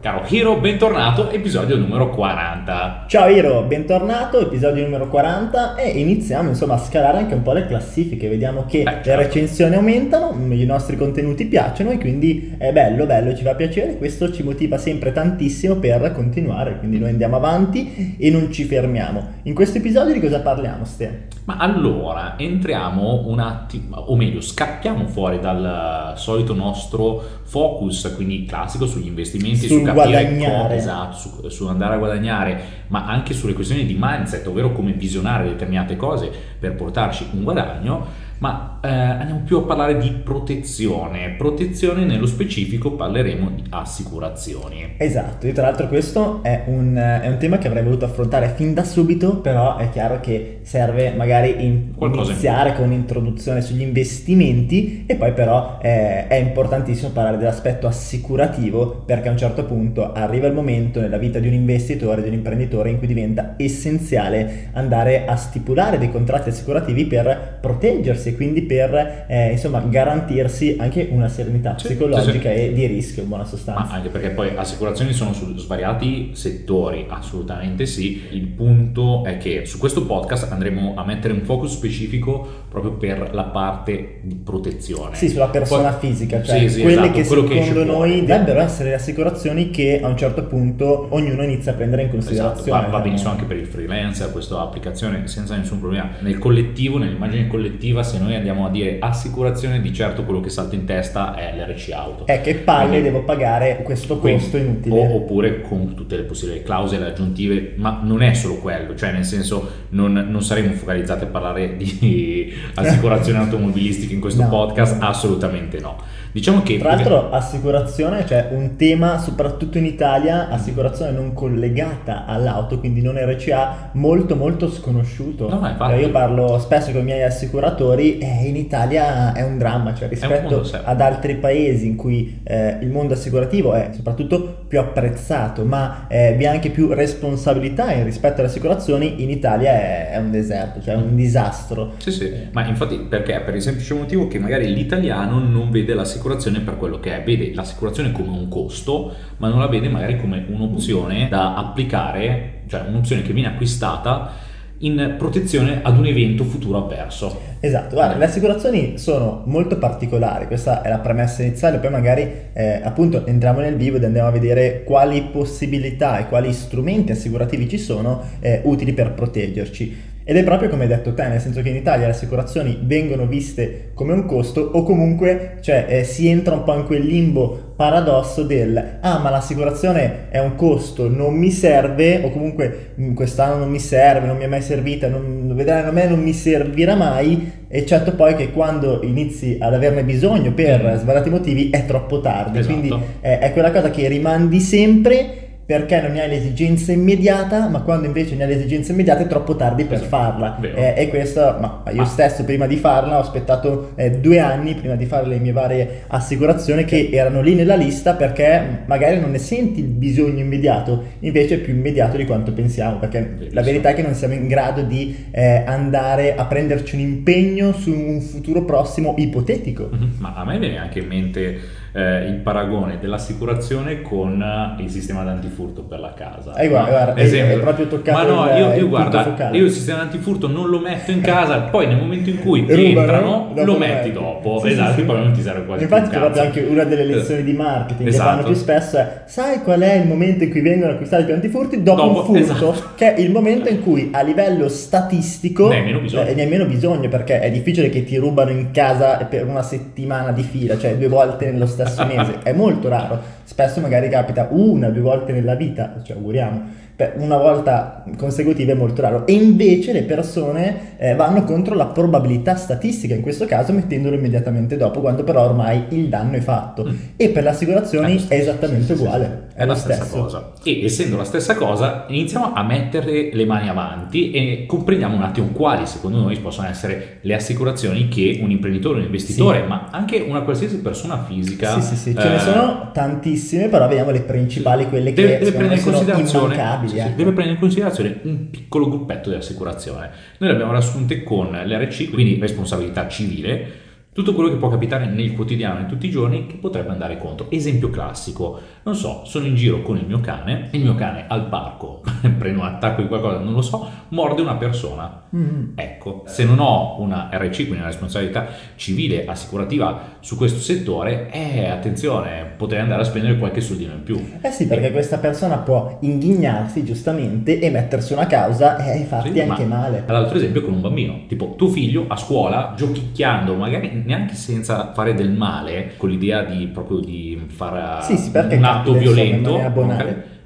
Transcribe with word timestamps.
Caro 0.00 0.24
Hiro, 0.26 0.58
bentornato, 0.58 1.28
episodio 1.28 1.76
numero 1.76 2.08
40. 2.08 3.04
Ciao 3.06 3.28
Hiro, 3.28 3.64
bentornato, 3.64 4.40
episodio 4.40 4.82
numero 4.82 5.08
40 5.08 5.74
e 5.74 5.90
iniziamo 5.90 6.48
insomma 6.48 6.72
a 6.72 6.78
scalare 6.78 7.18
anche 7.18 7.34
un 7.34 7.42
po' 7.42 7.52
le 7.52 7.66
classifiche, 7.66 8.26
vediamo 8.30 8.64
che 8.64 8.82
Beh, 8.82 8.90
certo. 8.92 9.08
le 9.10 9.16
recensioni 9.16 9.74
aumentano, 9.74 10.34
i 10.54 10.64
nostri 10.64 10.96
contenuti 10.96 11.44
piacciono 11.44 11.90
e 11.90 11.98
quindi 11.98 12.54
è 12.56 12.72
bello, 12.72 13.04
bello, 13.04 13.36
ci 13.36 13.42
fa 13.42 13.54
piacere, 13.54 13.98
questo 13.98 14.32
ci 14.32 14.42
motiva 14.42 14.78
sempre 14.78 15.12
tantissimo 15.12 15.74
per 15.74 16.12
continuare, 16.14 16.78
quindi 16.78 16.98
noi 16.98 17.10
andiamo 17.10 17.36
avanti 17.36 18.16
e 18.18 18.30
non 18.30 18.50
ci 18.50 18.64
fermiamo. 18.64 19.32
In 19.42 19.52
questo 19.52 19.76
episodio 19.76 20.14
di 20.14 20.20
cosa 20.20 20.40
parliamo, 20.40 20.82
Ste? 20.86 21.28
Ma 21.44 21.56
allora 21.56 22.38
entriamo 22.38 23.26
un 23.26 23.38
attimo, 23.38 23.96
o 23.96 24.16
meglio, 24.16 24.40
scappiamo 24.40 25.06
fuori 25.08 25.40
dal 25.40 26.12
solito 26.16 26.54
nostro 26.54 27.22
focus, 27.42 28.12
quindi 28.14 28.44
classico 28.44 28.86
sugli 28.86 29.06
investimenti, 29.06 29.66
Sul 29.66 29.82
guadagnare. 29.92 30.62
come- 30.62 30.76
esatto, 30.76 31.16
su, 31.16 31.48
su 31.48 31.66
andare 31.66 31.94
a 31.94 31.98
guadagnare, 31.98 32.62
ma 32.88 33.06
anche 33.06 33.34
sulle 33.34 33.52
questioni 33.52 33.86
di 33.86 33.96
mindset, 33.98 34.46
ovvero 34.46 34.72
come 34.72 34.92
visionare 34.92 35.44
determinate 35.44 35.96
cose 35.96 36.30
per 36.58 36.74
portarci 36.74 37.28
un 37.32 37.42
guadagno. 37.42 38.28
Ma 38.40 38.78
eh, 38.82 38.88
andiamo 38.88 39.42
più 39.44 39.58
a 39.58 39.62
parlare 39.62 39.98
di 39.98 40.10
protezione. 40.10 41.34
Protezione 41.36 42.06
nello 42.06 42.24
specifico 42.24 42.92
parleremo 42.92 43.50
di 43.50 43.64
assicurazioni. 43.68 44.94
Esatto, 44.96 45.46
e 45.46 45.52
tra 45.52 45.64
l'altro 45.64 45.88
questo 45.88 46.42
è 46.42 46.64
un, 46.66 46.94
è 46.96 47.28
un 47.28 47.36
tema 47.36 47.58
che 47.58 47.68
avrei 47.68 47.82
voluto 47.82 48.06
affrontare 48.06 48.54
fin 48.56 48.72
da 48.72 48.82
subito, 48.82 49.36
però 49.36 49.76
è 49.76 49.90
chiaro 49.90 50.20
che 50.20 50.60
serve 50.62 51.12
magari 51.14 51.64
in- 51.64 51.94
Qualcosa 51.94 52.30
in 52.30 52.30
iniziare 52.30 52.74
con 52.74 52.86
un'introduzione 52.86 53.60
sugli 53.60 53.82
investimenti 53.82 55.04
e 55.06 55.16
poi 55.16 55.32
però 55.32 55.78
eh, 55.82 56.26
è 56.26 56.36
importantissimo 56.36 57.10
parlare 57.10 57.36
dell'aspetto 57.36 57.86
assicurativo 57.86 59.02
perché 59.04 59.28
a 59.28 59.32
un 59.32 59.38
certo 59.38 59.64
punto 59.64 60.12
arriva 60.12 60.46
il 60.46 60.54
momento 60.54 61.00
nella 61.00 61.18
vita 61.18 61.38
di 61.38 61.46
un 61.46 61.54
investitore, 61.54 62.22
di 62.22 62.28
un 62.28 62.34
imprenditore 62.34 62.88
in 62.88 62.96
cui 62.96 63.06
diventa 63.06 63.54
essenziale 63.58 64.70
andare 64.72 65.26
a 65.26 65.36
stipulare 65.36 65.98
dei 65.98 66.10
contratti 66.10 66.48
assicurativi 66.48 67.04
per 67.04 67.58
proteggersi 67.60 68.29
e 68.30 68.34
quindi 68.36 68.62
per 68.62 69.24
eh, 69.28 69.50
insomma 69.52 69.80
garantirsi 69.80 70.76
anche 70.78 71.08
una 71.10 71.28
serenità 71.28 71.76
Sì, 71.78 71.86
psicologica 71.88 72.50
sì, 72.50 72.56
sì. 72.56 72.64
e 72.64 72.72
di 72.72 72.86
rischio 72.86 73.22
in 73.22 73.28
buona 73.28 73.44
sostanza. 73.44 73.82
Ma 73.84 73.94
anche 73.96 74.08
perché 74.08 74.30
poi 74.30 74.50
assicurazioni 74.54 75.12
sono 75.12 75.32
su 75.32 75.56
svariati 75.56 76.30
settori, 76.32 77.06
assolutamente 77.08 77.86
sì. 77.86 78.22
Il 78.30 78.46
punto 78.48 79.24
è 79.24 79.38
che 79.38 79.64
su 79.66 79.78
questo 79.78 80.04
podcast 80.06 80.50
andremo 80.50 80.94
a 80.96 81.04
mettere 81.04 81.32
un 81.34 81.42
focus 81.42 81.72
specifico 81.72 82.46
proprio 82.68 82.92
per 82.92 83.30
la 83.32 83.44
parte 83.44 84.20
di 84.22 84.34
protezione. 84.36 85.14
Sì, 85.16 85.28
sulla 85.28 85.48
persona 85.48 85.90
Poi- 85.92 86.08
fisica, 86.10 86.42
cioè 86.42 86.60
Sì, 86.60 86.68
sì, 86.68 86.80
quelle 86.82 87.10
esatto, 87.10 87.12
che 87.12 87.18
che 87.20 87.62
secondo 87.64 87.92
fuori. 87.92 88.10
noi 88.10 88.20
dovrebbero 88.20 88.60
essere 88.60 88.90
le 88.90 88.94
assicurazioni 88.94 89.70
che 89.70 90.00
a 90.02 90.08
un 90.08 90.16
certo 90.16 90.44
punto 90.44 91.08
ognuno 91.10 91.42
inizia 91.42 91.72
a 91.72 91.74
prendere 91.74 92.02
in 92.02 92.08
Esatto, 92.08 92.24
considerazione. 92.26 92.80
va, 92.82 92.88
va 92.88 93.00
benissimo 93.00 93.30
anche 93.30 93.44
per 93.44 93.56
il 93.56 93.66
freelancer, 93.66 94.30
questa 94.30 94.60
applicazione 94.60 95.26
senza 95.26 95.56
nessun 95.56 95.80
problema. 95.80 96.10
Nel 96.20 96.38
collettivo, 96.38 96.98
nell'immagine 96.98 97.46
collettiva, 97.48 98.02
se 98.02 98.18
noi 98.20 98.34
andiamo 98.36 98.66
a 98.66 98.70
dire 98.70 98.96
assicurazione, 99.00 99.80
di 99.80 99.92
certo 99.92 100.24
quello 100.24 100.40
che 100.40 100.48
salta 100.50 100.74
in 100.74 100.84
testa 100.84 101.34
è 101.34 101.54
l'RC 101.56 101.90
auto. 101.92 102.26
È 102.26 102.40
che 102.40 102.54
palle 102.56 102.88
Quindi- 102.88 103.08
devo 103.08 103.22
pagare 103.24 103.80
questo 103.82 104.18
Quindi, 104.18 104.40
costo 104.42 104.56
inutile. 104.56 104.94
o- 104.98 105.14
oppure 105.16 105.62
con 105.62 105.94
tutte 105.94 106.16
le 106.16 106.22
possibili 106.22 106.62
clausole 106.62 107.06
aggiuntive, 107.06 107.74
ma 107.76 108.00
non 108.02 108.22
è 108.22 108.32
solo 108.34 108.56
quello, 108.56 108.94
cioè 108.94 109.12
nel 109.12 109.24
senso 109.24 109.68
non, 109.90 110.12
non 110.12 110.42
saremo 110.42 110.72
focalizzati 110.72 111.24
a 111.24 111.28
parlare 111.28 111.76
di 111.76 112.52
assicurazioni 112.74 113.38
automobilistiche 113.38 114.14
in 114.14 114.20
questo 114.20 114.42
No. 114.42 114.48
podcast, 114.48 114.96
assolutamente 115.02 115.78
no. 115.80 115.96
Diciamo 116.32 116.62
che... 116.62 116.78
Tra 116.78 116.94
l'altro 116.94 117.30
assicurazione, 117.30 118.24
cioè 118.24 118.48
un 118.52 118.76
tema 118.76 119.18
soprattutto 119.18 119.78
in 119.78 119.84
Italia, 119.84 120.48
assicurazione 120.48 121.10
non 121.10 121.32
collegata 121.34 122.24
all'auto, 122.24 122.78
quindi 122.78 123.02
non 123.02 123.16
RCA, 123.16 123.90
molto 123.94 124.36
molto 124.36 124.70
sconosciuto. 124.70 125.48
No, 125.48 125.56
infatti- 125.56 125.92
Cioè, 125.92 126.00
io 126.00 126.10
parlo 126.10 126.58
spesso 126.60 126.92
con 126.92 127.00
i 127.00 127.04
miei 127.04 127.24
assicuratori 127.24 128.09
e 128.18 128.48
in 128.48 128.56
Italia 128.56 129.32
è 129.32 129.42
un 129.42 129.58
dramma, 129.58 129.94
cioè 129.94 130.08
rispetto 130.08 130.64
sé. 130.64 130.80
ad 130.82 131.00
altri 131.00 131.36
paesi 131.36 131.86
in 131.86 131.96
cui 131.96 132.40
eh, 132.44 132.78
il 132.80 132.88
mondo 132.88 133.14
assicurativo 133.14 133.74
è 133.74 133.90
soprattutto 133.92 134.64
più 134.66 134.78
apprezzato, 134.78 135.64
ma 135.64 136.06
eh, 136.08 136.34
vi 136.36 136.44
è 136.44 136.46
anche 136.46 136.70
più 136.70 136.92
responsabilità 136.92 137.92
in 137.92 138.04
rispetto 138.04 138.40
alle 138.40 138.48
assicurazioni, 138.48 139.22
in 139.22 139.30
Italia 139.30 139.72
è, 139.72 140.10
è 140.10 140.18
un 140.18 140.30
deserto, 140.30 140.80
cioè 140.82 140.94
è 140.94 140.96
un 140.96 141.14
disastro. 141.14 141.94
Sì, 141.98 142.10
sì, 142.10 142.32
ma 142.52 142.66
infatti 142.66 142.96
perché? 142.98 143.40
Per 143.40 143.54
il 143.54 143.62
semplice 143.62 143.94
motivo 143.94 144.28
che 144.28 144.38
magari 144.38 144.72
l'italiano 144.72 145.38
non 145.38 145.70
vede 145.70 145.94
l'assicurazione 145.94 146.60
per 146.60 146.76
quello 146.76 147.00
che 147.00 147.16
è, 147.16 147.22
vede 147.22 147.52
l'assicurazione 147.54 148.12
come 148.12 148.28
un 148.28 148.48
costo, 148.48 149.14
ma 149.38 149.48
non 149.48 149.58
la 149.58 149.68
vede 149.68 149.88
magari 149.88 150.16
come 150.18 150.44
un'opzione 150.48 151.28
da 151.28 151.54
applicare, 151.54 152.62
cioè 152.66 152.84
un'opzione 152.88 153.22
che 153.22 153.32
viene 153.32 153.48
acquistata 153.48 154.48
in 154.82 155.16
protezione 155.18 155.80
ad 155.82 155.98
un 155.98 156.06
evento 156.06 156.44
futuro 156.44 156.78
avverso. 156.78 157.48
Esatto, 157.60 157.94
guarda, 157.94 158.16
le 158.16 158.24
assicurazioni 158.24 158.96
sono 158.96 159.42
molto 159.44 159.76
particolari, 159.76 160.46
questa 160.46 160.82
è 160.82 160.88
la 160.88 160.98
premessa 160.98 161.42
iniziale, 161.42 161.78
poi 161.78 161.90
magari 161.90 162.30
eh, 162.52 162.80
appunto 162.82 163.26
entriamo 163.26 163.60
nel 163.60 163.76
vivo 163.76 163.96
ed 163.96 164.04
andiamo 164.04 164.28
a 164.28 164.32
vedere 164.32 164.82
quali 164.84 165.22
possibilità 165.30 166.18
e 166.18 166.28
quali 166.28 166.52
strumenti 166.52 167.12
assicurativi 167.12 167.68
ci 167.68 167.78
sono 167.78 168.22
eh, 168.40 168.60
utili 168.64 168.92
per 168.94 169.12
proteggerci. 169.12 170.08
Ed 170.22 170.36
è 170.36 170.44
proprio 170.44 170.68
come 170.68 170.82
hai 170.82 170.88
detto 170.88 171.14
te, 171.14 171.26
nel 171.26 171.40
senso 171.40 171.62
che 171.62 171.70
in 171.70 171.76
Italia 171.76 172.06
le 172.06 172.12
assicurazioni 172.12 172.78
vengono 172.82 173.26
viste 173.26 173.90
come 173.94 174.12
un 174.12 174.26
costo 174.26 174.60
o 174.60 174.82
comunque 174.82 175.56
cioè, 175.60 175.86
eh, 175.88 176.04
si 176.04 176.28
entra 176.28 176.54
un 176.54 176.62
po' 176.62 176.74
in 176.74 176.84
quel 176.84 177.02
limbo 177.04 177.72
paradosso 177.74 178.42
del 178.42 178.98
ah 179.00 179.18
ma 179.18 179.30
l'assicurazione 179.30 180.28
è 180.28 180.38
un 180.38 180.54
costo, 180.54 181.08
non 181.08 181.34
mi 181.34 181.50
serve 181.50 182.20
o 182.22 182.30
comunque 182.30 182.92
"Mm, 183.00 183.14
quest'anno 183.14 183.56
non 183.56 183.70
mi 183.70 183.78
serve, 183.78 184.26
non 184.26 184.36
mi 184.36 184.44
è 184.44 184.46
mai 184.46 184.60
servita, 184.62 185.08
non, 185.08 185.50
vedrai 185.54 185.82
a 185.84 185.90
me 185.90 186.06
non 186.06 186.20
mi 186.20 186.32
servirà 186.34 186.94
mai 186.94 187.52
eccetto 187.68 188.14
poi 188.14 188.34
che 188.36 188.50
quando 188.50 189.00
inizi 189.02 189.56
ad 189.58 189.72
averne 189.74 190.04
bisogno 190.04 190.52
per 190.52 190.82
Mm. 190.82 190.96
svariati 190.96 191.30
motivi 191.30 191.70
è 191.70 191.86
troppo 191.86 192.20
tardi, 192.20 192.58
Esatto. 192.58 192.74
quindi 192.78 192.94
eh, 193.22 193.38
è 193.38 193.52
quella 193.52 193.70
cosa 193.72 193.90
che 193.90 194.06
rimandi 194.08 194.60
sempre 194.60 195.39
perché 195.70 196.00
non 196.00 196.10
ne 196.10 196.22
hai 196.22 196.28
l'esigenza 196.28 196.90
immediata, 196.90 197.68
ma 197.68 197.82
quando 197.82 198.04
invece 198.08 198.34
ne 198.34 198.42
hai 198.42 198.48
l'esigenza 198.48 198.90
immediata 198.90 199.22
è 199.22 199.28
troppo 199.28 199.54
tardi 199.54 199.84
per 199.84 199.98
Esatto, 199.98 200.08
farla. 200.08 200.58
Eh, 200.60 200.94
e 200.96 201.08
questo, 201.08 201.40
ma 201.60 201.84
io 201.92 202.04
stesso 202.06 202.42
prima 202.42 202.66
di 202.66 202.74
farla 202.74 203.18
ho 203.18 203.20
aspettato 203.20 203.92
eh, 203.94 204.10
due 204.18 204.40
anni 204.40 204.74
prima 204.74 204.96
di 204.96 205.06
fare 205.06 205.28
le 205.28 205.38
mie 205.38 205.52
varie 205.52 206.02
assicurazioni 206.08 206.84
che 206.84 207.10
erano 207.12 207.40
lì 207.40 207.54
nella 207.54 207.76
lista 207.76 208.14
perché 208.14 208.82
magari 208.86 209.20
non 209.20 209.30
ne 209.30 209.38
senti 209.38 209.78
il 209.78 209.86
bisogno 209.86 210.40
immediato, 210.40 211.04
invece 211.20 211.54
è 211.54 211.58
più 211.58 211.72
immediato 211.72 212.16
di 212.16 212.24
quanto 212.26 212.52
pensiamo, 212.52 212.98
perché 212.98 213.18
la 213.20 213.26
Verissimo. 213.36 213.62
verità 213.62 213.88
è 213.90 213.94
che 213.94 214.02
non 214.02 214.14
siamo 214.14 214.34
in 214.34 214.48
grado 214.48 214.82
di 214.82 215.26
eh, 215.30 215.62
andare 215.64 216.34
a 216.34 216.46
prenderci 216.46 216.96
un 216.96 217.02
impegno 217.02 217.72
su 217.74 217.92
un 217.92 218.20
futuro 218.20 218.64
prossimo 218.64 219.14
ipotetico. 219.18 219.88
Mhm, 219.92 220.14
Ma 220.18 220.34
a 220.34 220.44
me 220.44 220.58
viene 220.58 220.78
anche 220.78 220.98
in 220.98 221.06
mente 221.06 221.58
eh, 221.92 222.26
il 222.26 222.34
paragone 222.36 222.98
dell'assicurazione 223.00 224.02
con 224.02 224.40
eh, 224.78 224.82
il 224.82 224.90
sistema 224.90 225.22
d'antifurto 225.24 225.82
per 225.82 225.98
la 226.00 226.12
casa. 226.14 226.54
Eh, 226.56 226.68
guarda, 226.68 226.90
guarda, 226.90 227.20
Esempio. 227.20 227.54
hai 227.56 227.60
proprio 227.60 227.86
toccato 227.86 228.18
Ma 228.18 228.24
no, 228.34 228.50
il- 228.52 228.58
io, 228.58 228.72
il 228.72 228.78
io 228.82 228.88
punto 228.88 229.08
guarda, 229.10 229.50
io 229.52 229.64
il 229.64 229.70
sistema 229.70 229.98
d'antifurto 229.98 230.48
non 230.48 230.68
lo 230.68 230.78
metto 230.78 231.10
in 231.10 231.20
casa, 231.20 231.60
poi 231.62 231.86
nel 231.86 231.96
momento 231.96 232.30
in 232.30 232.38
cui 232.40 232.64
entrano 232.68 233.52
lo 233.54 233.76
metti 233.78 234.12
dopo. 234.12 234.58
Sì, 234.60 234.68
sì, 234.68 234.72
esatto, 234.74 234.94
sì. 234.94 235.02
poi 235.02 235.18
non 235.18 235.32
ti 235.32 235.42
serve 235.42 235.64
quasi 235.66 235.82
Infatti, 235.84 236.08
più 236.10 236.18
proprio 236.18 236.42
anche 236.42 236.60
una 236.60 236.84
delle 236.84 237.04
lezioni 237.04 237.42
di 237.42 237.52
marketing 237.52 238.08
che 238.08 238.14
Esatto. 238.14 238.30
fanno 238.30 238.42
più 238.44 238.54
spesso 238.54 238.96
è: 238.98 239.22
sai 239.26 239.60
qual 239.62 239.80
è 239.80 239.94
il 239.94 240.06
momento 240.06 240.44
in 240.44 240.50
cui 240.50 240.60
vengono 240.60 240.92
acquistati 240.92 241.22
i 241.22 241.24
più 241.26 241.34
antifurti? 241.34 241.82
Dopo, 241.82 242.02
Dopo, 242.02 242.18
un 242.18 242.24
furto, 242.24 242.40
esatto. 242.72 242.88
che 242.94 243.14
è 243.14 243.20
il 243.20 243.30
momento 243.30 243.68
in 243.68 243.82
cui 243.82 244.10
a 244.12 244.22
livello 244.22 244.68
statistico 244.68 245.68
Ne 245.68 245.76
hai 245.78 245.84
meno 245.84 246.00
bisogno. 246.00 246.26
eh, 246.28 246.34
ne 246.34 246.42
hai 246.42 246.48
meno 246.48 246.64
bisogno 246.66 247.08
perché 247.08 247.40
è 247.40 247.50
difficile 247.50 247.88
che 247.88 248.04
ti 248.04 248.16
rubano 248.16 248.50
in 248.50 248.70
casa 248.70 249.16
per 249.28 249.46
una 249.46 249.62
settimana 249.62 250.32
di 250.32 250.42
fila, 250.42 250.76
cioè 250.78 250.96
due 250.96 251.08
volte 251.08 251.50
nello 251.50 251.66
stesso 251.86 252.06
mese. 252.06 252.38
È 252.42 252.52
molto 252.52 252.88
raro. 252.88 253.20
Spesso 253.44 253.80
magari 253.80 254.08
capita 254.08 254.48
una, 254.50 254.88
due 254.90 255.02
volte 255.02 255.32
nella 255.32 255.54
vita, 255.54 256.00
ci 256.02 256.12
auguriamo. 256.12 256.88
Una 257.16 257.36
volta 257.36 258.02
consecutiva 258.16 258.72
è 258.72 258.74
molto 258.74 259.02
raro 259.02 259.26
e 259.26 259.32
invece 259.32 259.92
le 259.92 260.02
persone 260.02 260.96
eh, 260.98 261.14
vanno 261.14 261.44
contro 261.44 261.74
la 261.74 261.86
probabilità 261.86 262.54
statistica 262.56 263.14
in 263.14 263.20
questo 263.22 263.46
caso 263.46 263.72
mettendolo 263.72 264.16
immediatamente 264.16 264.76
dopo 264.76 265.00
quando 265.00 265.24
però 265.24 265.44
ormai 265.44 265.84
il 265.90 266.08
danno 266.08 266.36
è 266.36 266.40
fatto 266.40 266.84
Mm. 266.84 266.94
e 267.16 267.28
per 267.28 267.42
le 267.42 267.48
assicurazioni 267.50 268.16
È 268.26 268.34
è 268.34 268.38
esattamente 268.38 268.86
sì, 268.86 268.94
sì, 268.96 269.00
uguale 269.02 269.48
sì. 269.50 269.58
È 269.60 269.66
la 269.66 269.74
stessa 269.74 270.04
stesso. 270.04 270.22
cosa. 270.22 270.52
E 270.62 270.84
essendo 270.84 271.16
la 271.18 271.24
stessa 271.24 271.54
cosa, 271.54 272.06
iniziamo 272.08 272.54
a 272.54 272.62
mettere 272.62 273.28
le 273.32 273.44
mani 273.44 273.68
avanti 273.68 274.30
e 274.30 274.64
comprendiamo 274.66 275.16
un 275.16 275.22
attimo 275.22 275.48
quali 275.48 275.86
secondo 275.86 276.18
noi 276.18 276.38
possono 276.38 276.66
essere 276.68 277.18
le 277.20 277.34
assicurazioni 277.34 278.08
che 278.08 278.38
un 278.42 278.50
imprenditore, 278.50 279.00
un 279.00 279.04
investitore, 279.04 279.60
Sì. 279.60 279.66
ma 279.68 279.88
anche 279.90 280.24
una 280.26 280.40
qualsiasi 280.40 280.78
persona 280.78 281.22
fisica. 281.24 281.74
Sì, 281.78 281.82
sì, 281.82 281.96
sì, 281.96 282.16
ce 282.18 282.28
ne 282.28 282.36
eh, 282.36 282.38
sono 282.38 282.90
tantissime, 282.92 283.68
però 283.68 283.86
vediamo 283.86 284.10
le 284.12 284.20
principali, 284.20 284.88
quelle 284.88 285.12
deve, 285.12 285.28
che 285.32 285.38
deve 285.38 285.44
secondo 285.50 285.66
prendere 285.68 285.80
in 285.80 285.92
considerazione, 285.94 286.54
immancabili. 286.54 286.89
Sì, 286.90 287.00
sì, 287.00 287.14
deve 287.14 287.32
prendere 287.32 287.50
in 287.52 287.58
considerazione 287.58 288.20
un 288.22 288.50
piccolo 288.50 288.88
gruppetto 288.88 289.30
di 289.30 289.36
assicurazione. 289.36 290.10
Noi 290.38 290.48
le 290.48 290.54
abbiamo 290.54 290.72
riassunte 290.72 291.22
con 291.22 291.50
l'RC, 291.50 292.10
quindi 292.10 292.38
responsabilità 292.40 293.08
civile. 293.08 293.88
Tutto 294.20 294.34
quello 294.34 294.50
che 294.50 294.56
può 294.56 294.68
capitare 294.68 295.06
nel 295.06 295.32
quotidiano, 295.32 295.80
in 295.80 295.86
tutti 295.86 296.06
i 296.06 296.10
giorni, 296.10 296.46
che 296.46 296.56
potrebbe 296.56 296.90
andare 296.90 297.16
contro. 297.16 297.50
Esempio 297.50 297.88
classico, 297.88 298.60
non 298.82 298.94
so, 298.94 299.22
sono 299.24 299.46
in 299.46 299.54
giro 299.54 299.80
con 299.80 299.96
il 299.96 300.06
mio 300.06 300.20
cane, 300.20 300.68
il 300.72 300.82
mio 300.82 300.94
cane 300.94 301.24
al 301.26 301.46
parco, 301.46 302.02
prende 302.20 302.58
un 302.58 302.66
attacco 302.66 303.00
di 303.00 303.08
qualcosa, 303.08 303.38
non 303.38 303.54
lo 303.54 303.62
so, 303.62 303.88
morde 304.08 304.42
una 304.42 304.56
persona. 304.56 305.22
Mm. 305.34 305.72
Ecco, 305.74 306.24
se 306.26 306.44
non 306.44 306.58
ho 306.58 307.00
una 307.00 307.30
RC, 307.32 307.54
quindi 307.54 307.76
una 307.76 307.86
responsabilità 307.86 308.48
civile 308.76 309.24
assicurativa 309.24 310.18
su 310.20 310.36
questo 310.36 310.58
settore, 310.58 311.30
eh, 311.30 311.66
attenzione, 311.66 312.52
potrei 312.56 312.80
andare 312.80 313.02
a 313.02 313.04
spendere 313.04 313.38
qualche 313.38 313.60
soldino 313.60 313.94
in 313.94 314.02
più. 314.02 314.22
Eh 314.40 314.50
sì, 314.50 314.66
perché 314.66 314.88
e... 314.88 314.92
questa 314.92 315.18
persona 315.18 315.56
può 315.58 315.96
inghignarsi 316.00 316.84
giustamente 316.84 317.58
e 317.58 317.70
mettersi 317.70 318.12
una 318.12 318.26
causa 318.26 318.76
e 318.76 319.04
farti 319.04 319.32
sì, 319.32 319.40
anche 319.40 319.64
male. 319.64 320.04
L'altro 320.06 320.36
esempio 320.36 320.62
con 320.62 320.74
un 320.74 320.80
bambino, 320.80 321.20
tipo 321.26 321.54
tuo 321.56 321.68
figlio 321.68 322.04
a 322.08 322.16
scuola 322.16 322.74
giochicchiando, 322.76 323.54
magari 323.54 324.02
neanche 324.10 324.34
senza 324.34 324.92
fare 324.92 325.14
del 325.14 325.30
male, 325.30 325.92
con 325.96 326.10
l'idea 326.10 326.42
di 326.42 326.66
proprio 326.66 326.98
di 326.98 327.40
fare 327.46 328.02
sì, 328.02 328.16
sì, 328.16 328.32
un 328.34 328.64
atto 328.64 328.92
violento, 328.94 329.56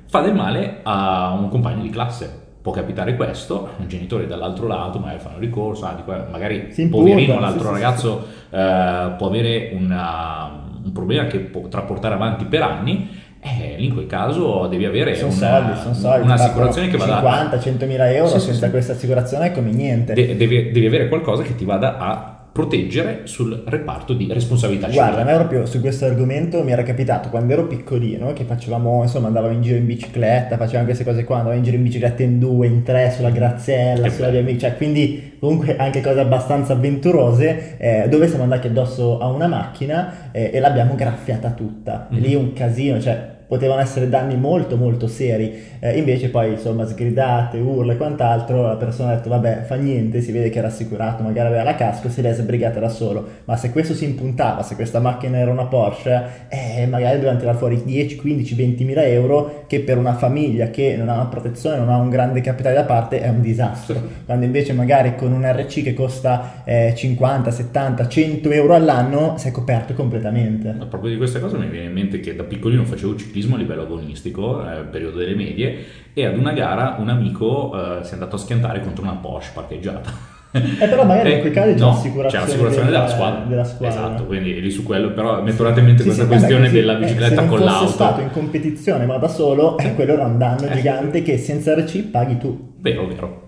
fa 0.07 0.21
del 0.21 0.35
male 0.35 0.81
a 0.83 1.35
un 1.39 1.49
compagno 1.49 1.83
di 1.83 1.89
classe. 1.91 2.43
Può 2.61 2.73
capitare 2.73 3.17
questo, 3.17 3.71
un 3.79 3.89
genitore 3.89 4.27
dall'altro 4.27 4.67
lato 4.67 4.99
magari 4.99 5.19
fanno 5.19 5.39
ricorso, 5.39 5.85
ah, 5.85 5.93
qua, 6.03 6.27
magari 6.31 6.73
poverino 6.91 7.39
l'altro 7.39 7.69
sì, 7.69 7.73
ragazzo 7.73 8.27
sì, 8.27 8.57
eh, 8.57 9.13
può 9.19 9.27
avere 9.27 9.73
una, 9.79 10.63
un 10.83 10.93
problema 10.93 11.27
che 11.27 11.41
potrà 11.41 11.83
portare 11.83 12.15
avanti 12.15 12.47
per 12.47 12.63
anni 12.63 13.09
eh, 13.41 13.75
in 13.77 13.93
quel 13.93 14.07
caso 14.07 14.67
devi 14.69 14.87
avere 14.87 15.15
sono 15.15 15.33
una, 15.33 15.77
soldi, 15.77 15.99
soldi, 16.01 16.25
un'assicurazione 16.25 16.89
che 16.89 16.97
vada 16.97 17.17
50, 17.17 17.61
100 17.61 17.85
mila 17.87 18.11
euro 18.11 18.39
sì, 18.39 18.41
senza 18.41 18.71
questa 18.71 18.93
assicurazione 18.93 19.49
è 19.49 19.53
come 19.53 19.71
niente. 19.71 20.15
De- 20.15 20.35
devi, 20.35 20.71
devi 20.71 20.87
avere 20.87 21.09
qualcosa 21.09 21.43
che 21.43 21.55
ti 21.55 21.67
vada 21.67 21.99
a 21.99 22.34
proteggere 22.55 23.23
sul 23.25 23.65
reparto 23.67 24.13
di 24.15 24.33
responsabilità 24.33 24.87
civile. 24.87 25.03
Guarda, 25.03 25.23
a 25.23 25.25
me 25.25 25.35
proprio 25.35 25.67
su 25.67 25.81
questo 25.81 26.05
argomento 26.05 26.63
mi 26.63 26.71
era 26.71 26.85
capitato 26.85 27.29
quando 27.29 27.53
ero 27.53 27.67
piccolino 27.67 28.33
che 28.33 28.45
facevamo, 28.45 29.03
insomma, 29.03 29.27
andavamo 29.27 29.53
in 29.53 29.61
giro 29.61 29.77
in 29.77 29.87
bicicletta, 29.87 30.57
facevamo 30.57 30.85
queste 30.85 31.03
cose 31.03 31.25
qua, 31.25 31.39
andavamo 31.39 31.59
in 31.59 31.65
giro 31.65 31.77
in 31.77 31.83
bicicletta 31.83 32.23
in 32.23 32.39
due, 32.39 32.69
in 32.69 32.85
tre, 32.85 33.11
sulla 33.11 33.31
Graziella, 33.31 34.09
sulla 34.09 34.29
via 34.29 34.39
amici, 34.39 34.61
cioè 34.61 34.77
quindi 34.77 35.33
comunque 35.41 35.77
anche 35.77 36.01
cose 36.01 36.21
abbastanza 36.21 36.75
avventurose, 36.75 37.77
eh, 37.77 38.07
dove 38.09 38.29
siamo 38.29 38.45
andati 38.45 38.69
addosso 38.69 39.19
a 39.19 39.27
una 39.27 39.49
macchina 39.49 40.31
eh, 40.31 40.53
e 40.55 40.61
l'abbiamo 40.61 40.95
graffiata 40.95 41.51
tutta. 41.51 42.07
Mm-hmm. 42.13 42.23
Lì 42.23 42.35
un 42.37 42.53
casino, 42.53 43.01
cioè 43.01 43.34
potevano 43.47 43.81
essere 43.81 44.09
danni 44.09 44.37
molto 44.37 44.77
molto 44.77 45.07
seri, 45.07 45.53
eh, 45.81 45.99
invece 45.99 46.29
poi 46.29 46.53
insomma 46.53 46.87
sgridate, 46.87 47.59
urla 47.59 47.93
e 47.93 47.97
quant'altro, 47.97 48.63
la 48.63 48.77
persona 48.77 49.13
ha 49.13 49.15
detto 49.17 49.29
vabbè 49.29 49.63
fa 49.67 49.75
niente, 49.75 50.21
si 50.21 50.33
vede 50.33 50.51
che 50.51 50.59
era 50.59 50.69
assicurato, 50.69 51.23
magari 51.23 51.49
aveva 51.49 51.63
la 51.63 51.75
casco, 51.75 52.09
si 52.09 52.21
è 52.21 52.33
sbrigata 52.33 52.81
da 52.81 52.89
solo, 52.89 53.27
ma 53.45 53.57
se 53.57 53.71
questo 53.71 53.95
si 53.95 54.05
impuntava, 54.05 54.63
se 54.63 54.75
questa 54.75 55.01
macchina 55.01 55.39
era 55.39 55.51
una 55.51 55.65
Porsche, 55.65 56.23
eh, 56.49 56.87
magari 56.87 57.17
dovevano 57.17 57.39
tirare 57.39 57.59
fuori 57.59 57.83
10, 57.85 58.17
15, 58.17 58.55
20 58.55 58.85
mila 58.85 59.05
euro 59.05 59.65
che 59.67 59.81
per 59.81 59.99
una 59.99 60.15
famiglia 60.15 60.71
che 60.71 60.97
non 60.97 61.09
ha 61.09 61.15
una 61.15 61.27
protezione, 61.27 61.79
non 61.79 61.89
ha 61.89 61.97
un 61.97 62.11
grande 62.11 62.41
capitale 62.41 62.75
da 62.75 62.85
parte 62.85 63.21
è 63.21 63.29
un 63.29 63.41
disastro, 63.41 64.01
quando 64.25 64.45
invece 64.45 64.73
magari 64.73 65.15
con 65.17 65.33
un 65.33 65.45
RC 65.45 65.83
che 65.83 65.95
costa 65.95 66.63
eh, 66.65 66.93
50, 66.95 67.51
70, 67.51 68.09
100 68.09 68.51
euro 68.51 68.75
all'anno 68.75 69.35
sei 69.37 69.53
coperto 69.53 69.95
completamente. 69.95 70.69
A 70.79 70.87
proprio 70.87 71.11
di 71.11 71.17
questa 71.17 71.41
cosa 71.41 71.59
mi 71.59 71.69
viene 71.69 71.87
in 71.87 71.93
mente 71.93 72.21
che 72.21 72.35
da 72.35 72.45
piccolino 72.45 72.85
facevo 72.85 73.15
ciclismo 73.35 73.57
a 73.57 73.59
livello 73.59 73.83
agonistico, 73.83 74.65
eh, 74.65 74.83
periodo 74.83 75.19
delle 75.19 75.35
medie, 75.35 75.85
e 76.15 76.25
ad 76.25 76.39
una 76.39 76.53
gara 76.53 76.97
un 77.01 77.09
amico 77.09 77.73
eh, 77.75 78.05
si 78.05 78.11
è 78.11 78.13
andato 78.15 78.37
a 78.37 78.39
schiantare 78.39 78.81
contro 78.81 79.03
una 79.03 79.15
Porsche 79.15 79.51
parcheggiata. 79.53 80.33
Eh, 80.53 80.87
però 80.87 81.05
magari 81.05 81.33
in 81.35 81.41
quei 81.41 81.51
casi 81.51 81.75
c'è 81.75 81.81
no, 81.81 81.89
l'assicurazione, 81.89 82.29
c'è 82.29 82.39
l'assicurazione 82.39 82.87
della, 82.87 83.01
della, 83.01 83.13
squadra. 83.13 83.45
della, 83.45 83.65
squadra. 83.65 83.89
Esatto, 83.89 84.25
quindi 84.27 84.61
lì 84.61 84.71
su 84.71 84.85
quello, 84.85 85.11
però 85.11 85.43
metto 85.43 85.65
mente 85.65 85.99
sì, 85.99 86.05
questa 86.05 86.23
sì, 86.23 86.29
questione 86.29 86.65
così, 86.67 86.75
della 86.75 86.95
bicicletta 86.95 87.43
eh, 87.43 87.47
con 87.47 87.59
l'auto. 87.59 87.79
Se 87.79 87.85
fosse 87.85 87.95
stato 87.95 88.21
in 88.21 88.31
competizione 88.31 89.07
ma 89.07 89.17
da 89.17 89.29
solo, 89.29 89.79
eh, 89.79 89.95
quello 89.95 90.13
era 90.13 90.27
un 90.27 90.39
danno 90.39 90.69
eh, 90.69 90.77
gigante 90.77 91.23
che 91.23 91.39
senza 91.39 91.75
RC 91.75 92.05
paghi 92.05 92.39
tu. 92.39 92.75
Vero, 92.79 93.07
vero. 93.09 93.44